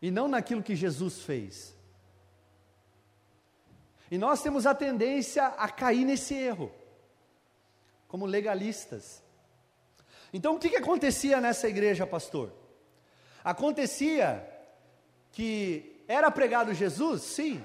e 0.00 0.10
não 0.10 0.28
naquilo 0.28 0.62
que 0.62 0.76
Jesus 0.76 1.22
fez. 1.22 1.74
E 4.10 4.16
nós 4.16 4.40
temos 4.40 4.66
a 4.66 4.74
tendência 4.74 5.46
a 5.46 5.68
cair 5.68 6.04
nesse 6.04 6.34
erro, 6.34 6.72
como 8.06 8.24
legalistas. 8.24 9.22
Então 10.32 10.54
o 10.54 10.58
que, 10.58 10.70
que 10.70 10.76
acontecia 10.76 11.40
nessa 11.40 11.68
igreja, 11.68 12.06
pastor? 12.06 12.52
Acontecia 13.42 14.48
que 15.32 16.02
era 16.06 16.30
pregado 16.30 16.72
Jesus, 16.72 17.22
sim, 17.22 17.64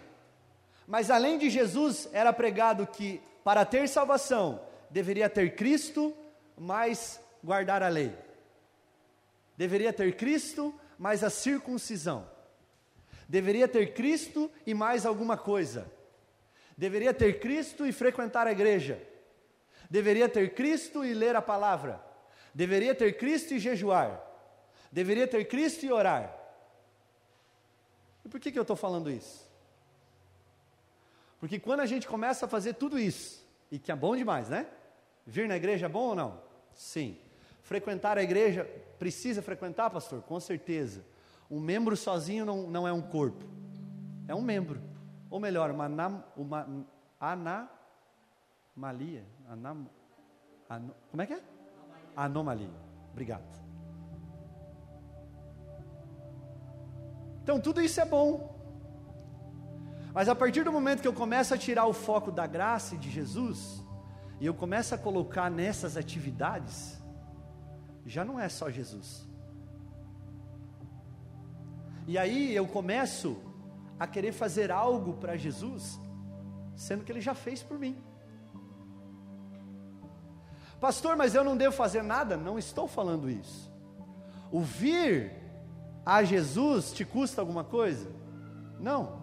mas 0.92 1.10
além 1.10 1.38
de 1.38 1.50
Jesus, 1.50 2.10
era 2.12 2.34
pregado 2.34 2.86
que 2.86 3.22
para 3.46 3.64
ter 3.64 3.88
salvação 3.88 4.62
deveria 4.90 5.30
ter 5.30 5.56
Cristo, 5.56 6.14
mais 6.58 7.18
guardar 7.42 7.82
a 7.82 7.88
lei. 7.88 8.14
Deveria 9.56 9.94
ter 9.94 10.18
Cristo, 10.18 10.78
mais 11.00 11.24
a 11.24 11.30
circuncisão. 11.30 12.30
Deveria 13.26 13.70
ter 13.70 13.94
Cristo 13.94 14.52
e 14.68 14.74
mais 14.74 15.06
alguma 15.06 15.38
coisa. 15.38 15.90
Deveria 16.78 17.14
ter 17.14 17.40
Cristo 17.40 17.88
e 17.88 17.94
frequentar 17.94 18.46
a 18.46 18.52
igreja. 18.52 19.02
Deveria 19.90 20.28
ter 20.28 20.54
Cristo 20.54 21.06
e 21.06 21.14
ler 21.14 21.38
a 21.38 21.42
palavra. 21.42 22.04
Deveria 22.54 22.94
ter 22.94 23.14
Cristo 23.18 23.54
e 23.54 23.60
jejuar. 23.60 24.22
Deveria 24.92 25.26
ter 25.26 25.46
Cristo 25.46 25.86
e 25.86 25.90
orar. 25.90 26.38
E 28.26 28.28
por 28.28 28.42
que, 28.42 28.52
que 28.52 28.60
eu 28.60 28.64
estou 28.64 28.76
falando 28.76 29.10
isso? 29.10 29.51
Porque 31.42 31.60
quando 31.60 31.80
a 31.80 31.88
gente 31.88 32.08
começa 32.08 32.46
a 32.46 32.48
fazer 32.48 32.76
tudo 32.76 33.00
isso, 33.00 33.44
e 33.72 33.80
que 33.80 33.92
é 33.92 33.96
bom 33.96 34.16
demais, 34.16 34.48
né? 34.48 34.68
Vir 35.26 35.48
na 35.48 35.58
igreja 35.58 35.88
é 35.88 35.90
bom 35.90 36.10
ou 36.10 36.16
não? 36.16 36.40
Sim. 36.72 37.18
Frequentar 37.64 38.16
a 38.16 38.22
igreja, 38.22 38.64
precisa 39.00 39.42
frequentar, 39.42 39.90
pastor? 39.90 40.22
Com 40.22 40.40
certeza. 40.40 41.04
Um 41.50 41.60
membro 41.60 41.98
sozinho 41.98 42.46
não, 42.46 42.68
não 42.68 42.88
é 42.88 42.94
um 42.94 43.02
corpo, 43.02 43.44
é 44.28 44.36
um 44.36 44.42
membro. 44.42 44.80
Ou 45.32 45.40
melhor, 45.40 45.72
uma, 45.72 45.86
anam, 45.86 46.24
uma 46.38 46.86
anamalia. 47.20 49.26
Anam, 49.50 49.90
an, 50.70 50.92
como 51.10 51.24
é 51.24 51.26
que 51.26 51.34
é? 51.34 51.42
Anomalia. 52.16 52.70
Obrigado. 53.12 53.60
Então 57.42 57.60
tudo 57.60 57.82
isso 57.82 58.00
é 58.00 58.06
bom. 58.06 58.61
Mas 60.14 60.28
a 60.28 60.36
partir 60.36 60.64
do 60.64 60.72
momento 60.72 61.02
que 61.02 61.08
eu 61.08 61.14
começo 61.14 61.54
a 61.54 61.58
tirar 61.58 61.86
o 61.86 61.94
foco 61.94 62.32
da 62.32 62.46
graça 62.46 62.98
de 62.98 63.10
Jesus, 63.10 63.84
e 64.40 64.46
eu 64.46 64.54
começo 64.54 64.94
a 64.94 64.98
colocar 64.98 65.50
nessas 65.50 65.96
atividades, 65.96 67.02
já 68.06 68.26
não 68.26 68.40
é 68.40 68.50
só 68.50 68.70
Jesus. 68.70 69.28
E 72.08 72.18
aí 72.18 72.54
eu 72.54 72.68
começo 72.68 73.38
a 73.98 74.06
querer 74.06 74.34
fazer 74.34 74.72
algo 74.72 75.14
para 75.14 75.38
Jesus, 75.38 76.00
sendo 76.76 77.06
que 77.06 77.12
Ele 77.12 77.22
já 77.22 77.34
fez 77.34 77.64
por 77.64 77.80
mim. 77.80 77.96
Pastor, 80.80 81.16
mas 81.16 81.36
eu 81.36 81.44
não 81.44 81.56
devo 81.56 81.76
fazer 81.76 82.02
nada? 82.02 82.36
Não 82.36 82.58
estou 82.58 82.88
falando 82.88 83.30
isso. 83.30 83.72
O 84.52 84.60
vir 84.62 85.32
a 86.06 86.24
Jesus 86.24 86.92
te 86.92 87.06
custa 87.06 87.40
alguma 87.40 87.64
coisa? 87.64 88.10
Não 88.80 89.21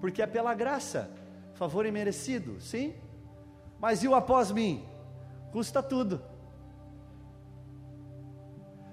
porque 0.00 0.22
é 0.22 0.26
pela 0.26 0.54
graça. 0.54 1.10
Favor 1.54 1.84
imerecido, 1.86 2.60
sim. 2.60 2.94
Mas 3.78 4.02
e 4.02 4.08
o 4.08 4.14
após 4.14 4.50
mim? 4.50 4.84
Custa 5.52 5.82
tudo. 5.82 6.22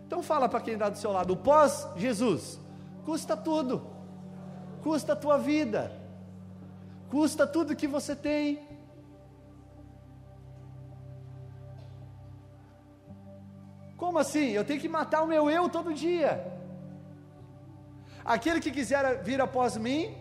Então 0.05 0.23
fala 0.23 0.47
para 0.47 0.61
quem 0.61 0.73
está 0.73 0.89
do 0.89 0.97
seu 0.97 1.11
lado, 1.11 1.33
o 1.33 1.37
pós 1.37 1.87
Jesus 1.95 2.59
custa 3.05 3.37
tudo. 3.37 3.85
Custa 4.83 5.13
a 5.13 5.15
tua 5.15 5.37
vida. 5.37 5.91
Custa 7.09 7.47
tudo 7.47 7.75
que 7.75 7.87
você 7.87 8.13
tem. 8.15 8.67
Como 13.95 14.19
assim? 14.19 14.49
Eu 14.49 14.63
tenho 14.63 14.79
que 14.79 14.89
matar 14.89 15.23
o 15.23 15.27
meu 15.27 15.49
eu 15.49 15.69
todo 15.69 15.93
dia. 15.93 16.31
Aquele 18.23 18.59
que 18.59 18.71
quiser 18.71 19.23
vir 19.23 19.39
após 19.39 19.77
mim, 19.77 20.15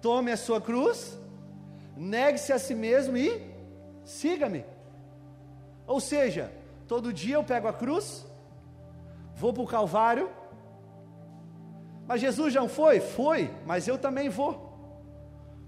tome 0.00 0.30
a 0.32 0.36
sua 0.36 0.60
cruz, 0.60 1.18
negue-se 1.96 2.52
a 2.52 2.58
si 2.58 2.74
mesmo 2.74 3.16
e 3.16 3.54
siga-me. 4.04 4.64
Ou 5.86 6.00
seja, 6.00 6.52
todo 6.86 7.12
dia 7.12 7.36
eu 7.36 7.44
pego 7.44 7.68
a 7.68 7.72
cruz, 7.72 8.26
vou 9.34 9.52
para 9.52 9.62
o 9.62 9.66
Calvário, 9.66 10.30
mas 12.06 12.20
Jesus 12.20 12.52
já 12.52 12.66
foi? 12.68 13.00
Foi, 13.00 13.50
mas 13.66 13.86
eu 13.86 13.98
também 13.98 14.28
vou, 14.28 14.72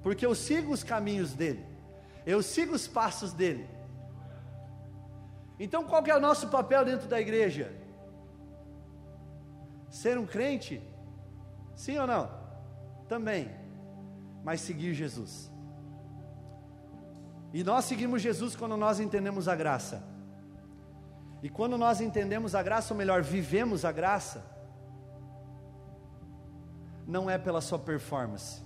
porque 0.02 0.24
eu 0.24 0.34
sigo 0.34 0.72
os 0.72 0.82
caminhos 0.82 1.34
dele, 1.34 1.64
eu 2.24 2.42
sigo 2.42 2.74
os 2.74 2.86
passos 2.86 3.32
dele. 3.32 3.68
Então 5.58 5.84
qual 5.84 6.02
que 6.02 6.10
é 6.10 6.16
o 6.16 6.20
nosso 6.20 6.48
papel 6.48 6.84
dentro 6.84 7.06
da 7.06 7.20
igreja? 7.20 7.70
Ser 9.90 10.16
um 10.16 10.24
crente? 10.24 10.80
Sim 11.74 11.98
ou 11.98 12.06
não? 12.06 12.30
Também. 13.08 13.60
Mas 14.42 14.61
seguir 14.61 14.94
Jesus. 14.94 15.50
E 17.53 17.64
nós 17.64 17.85
seguimos 17.85 18.22
Jesus 18.22 18.55
quando 18.55 18.76
nós 18.76 19.00
entendemos 19.00 19.48
a 19.48 19.57
graça. 19.57 20.03
E 21.42 21.48
quando 21.48 21.76
nós 21.76 22.00
entendemos 22.00 22.55
a 22.55 22.62
graça, 22.62 22.92
ou 22.92 22.98
melhor, 22.98 23.22
vivemos 23.22 23.85
a 23.85 23.92
graça, 23.92 24.44
não 27.07 27.29
é 27.29 27.38
pela 27.38 27.61
sua 27.61 27.79
performance, 27.79 28.62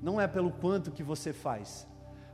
não 0.00 0.20
é 0.20 0.26
pelo 0.26 0.50
quanto 0.50 0.92
que 0.92 1.02
você 1.02 1.32
faz, 1.32 1.86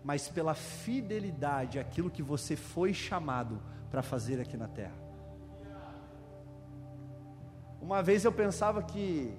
mas 0.05 0.29
pela 0.29 0.55
fidelidade 0.55 1.79
àquilo 1.79 2.11
que 2.11 2.23
você 2.23 2.55
foi 2.55 2.93
chamado 2.93 3.61
para 3.91 4.03
fazer 4.03 4.41
aqui 4.41 4.57
na 4.57 4.69
terra. 4.69 5.05
Uma 7.81 8.03
vez 8.03 8.25
eu 8.25 8.33
pensava 8.33 8.83
que 8.83 9.37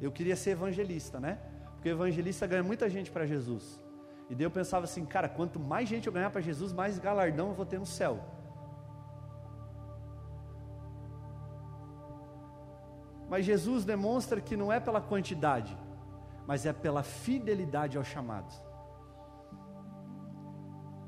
eu 0.00 0.12
queria 0.12 0.36
ser 0.36 0.50
evangelista, 0.50 1.18
né? 1.18 1.38
Porque 1.74 1.88
evangelista 1.88 2.46
ganha 2.46 2.62
muita 2.62 2.88
gente 2.88 3.10
para 3.10 3.26
Jesus. 3.26 3.80
E 4.30 4.34
daí 4.34 4.44
eu 4.44 4.50
pensava 4.50 4.84
assim, 4.84 5.04
cara, 5.04 5.28
quanto 5.28 5.58
mais 5.58 5.88
gente 5.88 6.06
eu 6.06 6.12
ganhar 6.12 6.30
para 6.30 6.40
Jesus, 6.40 6.72
mais 6.72 6.98
galardão 6.98 7.48
eu 7.48 7.54
vou 7.54 7.66
ter 7.66 7.78
no 7.78 7.86
céu. 7.86 8.20
Mas 13.28 13.44
Jesus 13.44 13.84
demonstra 13.84 14.40
que 14.40 14.56
não 14.56 14.72
é 14.72 14.80
pela 14.80 15.00
quantidade, 15.00 15.76
mas 16.46 16.64
é 16.66 16.72
pela 16.72 17.02
fidelidade 17.02 17.96
ao 17.96 18.04
chamado. 18.04 18.52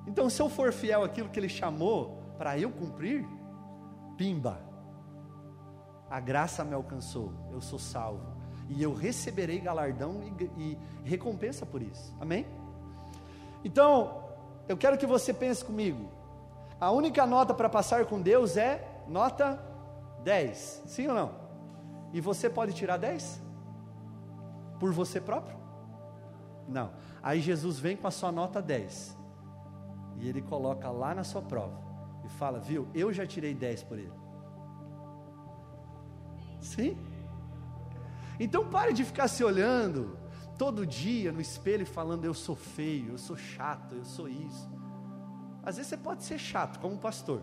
Então, 0.07 0.29
se 0.29 0.41
eu 0.41 0.49
for 0.49 0.73
fiel 0.73 1.05
àquilo 1.05 1.29
que 1.29 1.39
Ele 1.39 1.49
chamou 1.49 2.23
para 2.37 2.59
eu 2.59 2.71
cumprir, 2.71 3.27
pimba, 4.17 4.61
a 6.09 6.19
graça 6.21 6.65
me 6.65 6.75
alcançou, 6.75 7.33
eu 7.53 7.61
sou 7.61 7.79
salvo, 7.79 8.40
e 8.71 8.81
eu 8.83 8.95
receberei 8.95 9.59
galardão 9.59 10.23
e, 10.23 10.45
e 10.57 10.79
recompensa 11.05 11.67
por 11.67 11.83
isso, 11.83 12.15
amém? 12.21 12.47
Então, 13.65 14.23
eu 14.69 14.77
quero 14.77 14.97
que 14.97 15.07
você 15.07 15.35
pense 15.35 15.65
comigo, 15.65 16.09
a 16.81 16.91
única 16.91 17.27
nota 17.27 17.53
para 17.53 17.69
passar 17.69 18.07
com 18.07 18.21
Deus 18.21 18.57
é 18.57 19.03
nota 19.09 19.61
10, 20.23 20.85
sim 20.87 21.09
ou 21.09 21.15
não? 21.15 21.33
E 22.13 22.21
você 22.21 22.49
pode 22.49 22.73
tirar 22.73 22.97
10? 22.97 23.43
Por 24.79 24.93
você 24.93 25.21
próprio? 25.21 25.59
Não. 26.69 26.91
Aí 27.23 27.41
Jesus 27.41 27.79
vem 27.79 27.97
com 27.97 28.07
a 28.07 28.11
sua 28.11 28.31
nota 28.31 28.63
10 28.63 29.17
e 30.17 30.29
ele 30.29 30.41
coloca 30.41 30.91
lá 30.91 31.15
na 31.15 31.25
sua 31.25 31.43
prova 31.43 31.79
e 32.25 32.29
fala: 32.29 32.59
Viu, 32.59 32.89
eu 32.95 33.13
já 33.13 33.27
tirei 33.27 33.53
10 33.53 33.83
por 33.83 33.99
ele. 33.99 34.13
Sim? 36.61 36.97
Então 38.41 38.69
pare 38.69 38.93
de 38.93 39.05
ficar 39.05 39.29
se 39.29 39.45
olhando 39.45 40.19
todo 40.59 40.87
dia 40.87 41.31
no 41.31 41.41
espelho 41.41 41.83
e 41.83 41.87
falando: 41.87 42.25
Eu 42.25 42.35
sou 42.35 42.57
feio, 42.57 43.13
eu 43.13 43.19
sou 43.19 43.37
chato, 43.37 43.95
eu 43.95 44.05
sou 44.05 44.29
isso. 44.29 44.69
Às 45.63 45.77
vezes 45.77 45.91
você 45.91 45.97
pode 45.97 46.25
ser 46.25 46.39
chato, 46.39 46.81
como 46.81 46.99
pastor, 46.99 47.43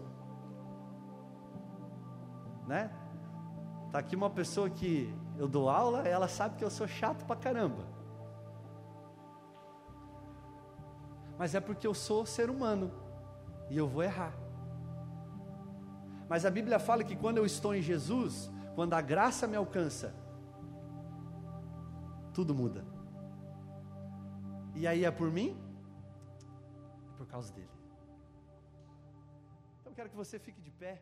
né? 2.67 2.91
Tá 3.91 3.99
aqui 3.99 4.15
uma 4.15 4.29
pessoa 4.29 4.69
que 4.69 5.13
eu 5.37 5.47
dou 5.47 5.69
aula, 5.69 6.07
ela 6.07 6.27
sabe 6.27 6.57
que 6.57 6.65
eu 6.65 6.69
sou 6.69 6.87
chato 6.87 7.23
pra 7.25 7.35
caramba. 7.35 7.97
mas 11.37 11.53
é 11.53 11.59
porque 11.59 11.85
eu 11.85 11.93
sou 11.93 12.25
ser 12.25 12.49
humano 12.49 12.91
e 13.69 13.77
eu 13.77 13.87
vou 13.87 14.03
errar. 14.03 14.33
Mas 16.27 16.45
a 16.45 16.49
Bíblia 16.49 16.79
fala 16.79 17.03
que 17.03 17.15
quando 17.15 17.37
eu 17.37 17.45
estou 17.45 17.75
em 17.75 17.81
Jesus, 17.81 18.51
quando 18.75 18.93
a 18.93 19.01
graça 19.01 19.47
me 19.47 19.55
alcança, 19.55 20.13
tudo 22.37 22.53
muda. 22.53 22.85
E 24.75 24.85
aí 24.85 25.03
é 25.03 25.09
por 25.09 25.31
mim? 25.31 25.57
É 27.11 27.17
por 27.17 27.25
causa 27.25 27.51
dele. 27.51 27.75
Então 29.79 29.91
quero 29.91 30.07
que 30.11 30.15
você 30.15 30.37
fique 30.37 30.61
de 30.61 30.69
pé. 30.69 30.93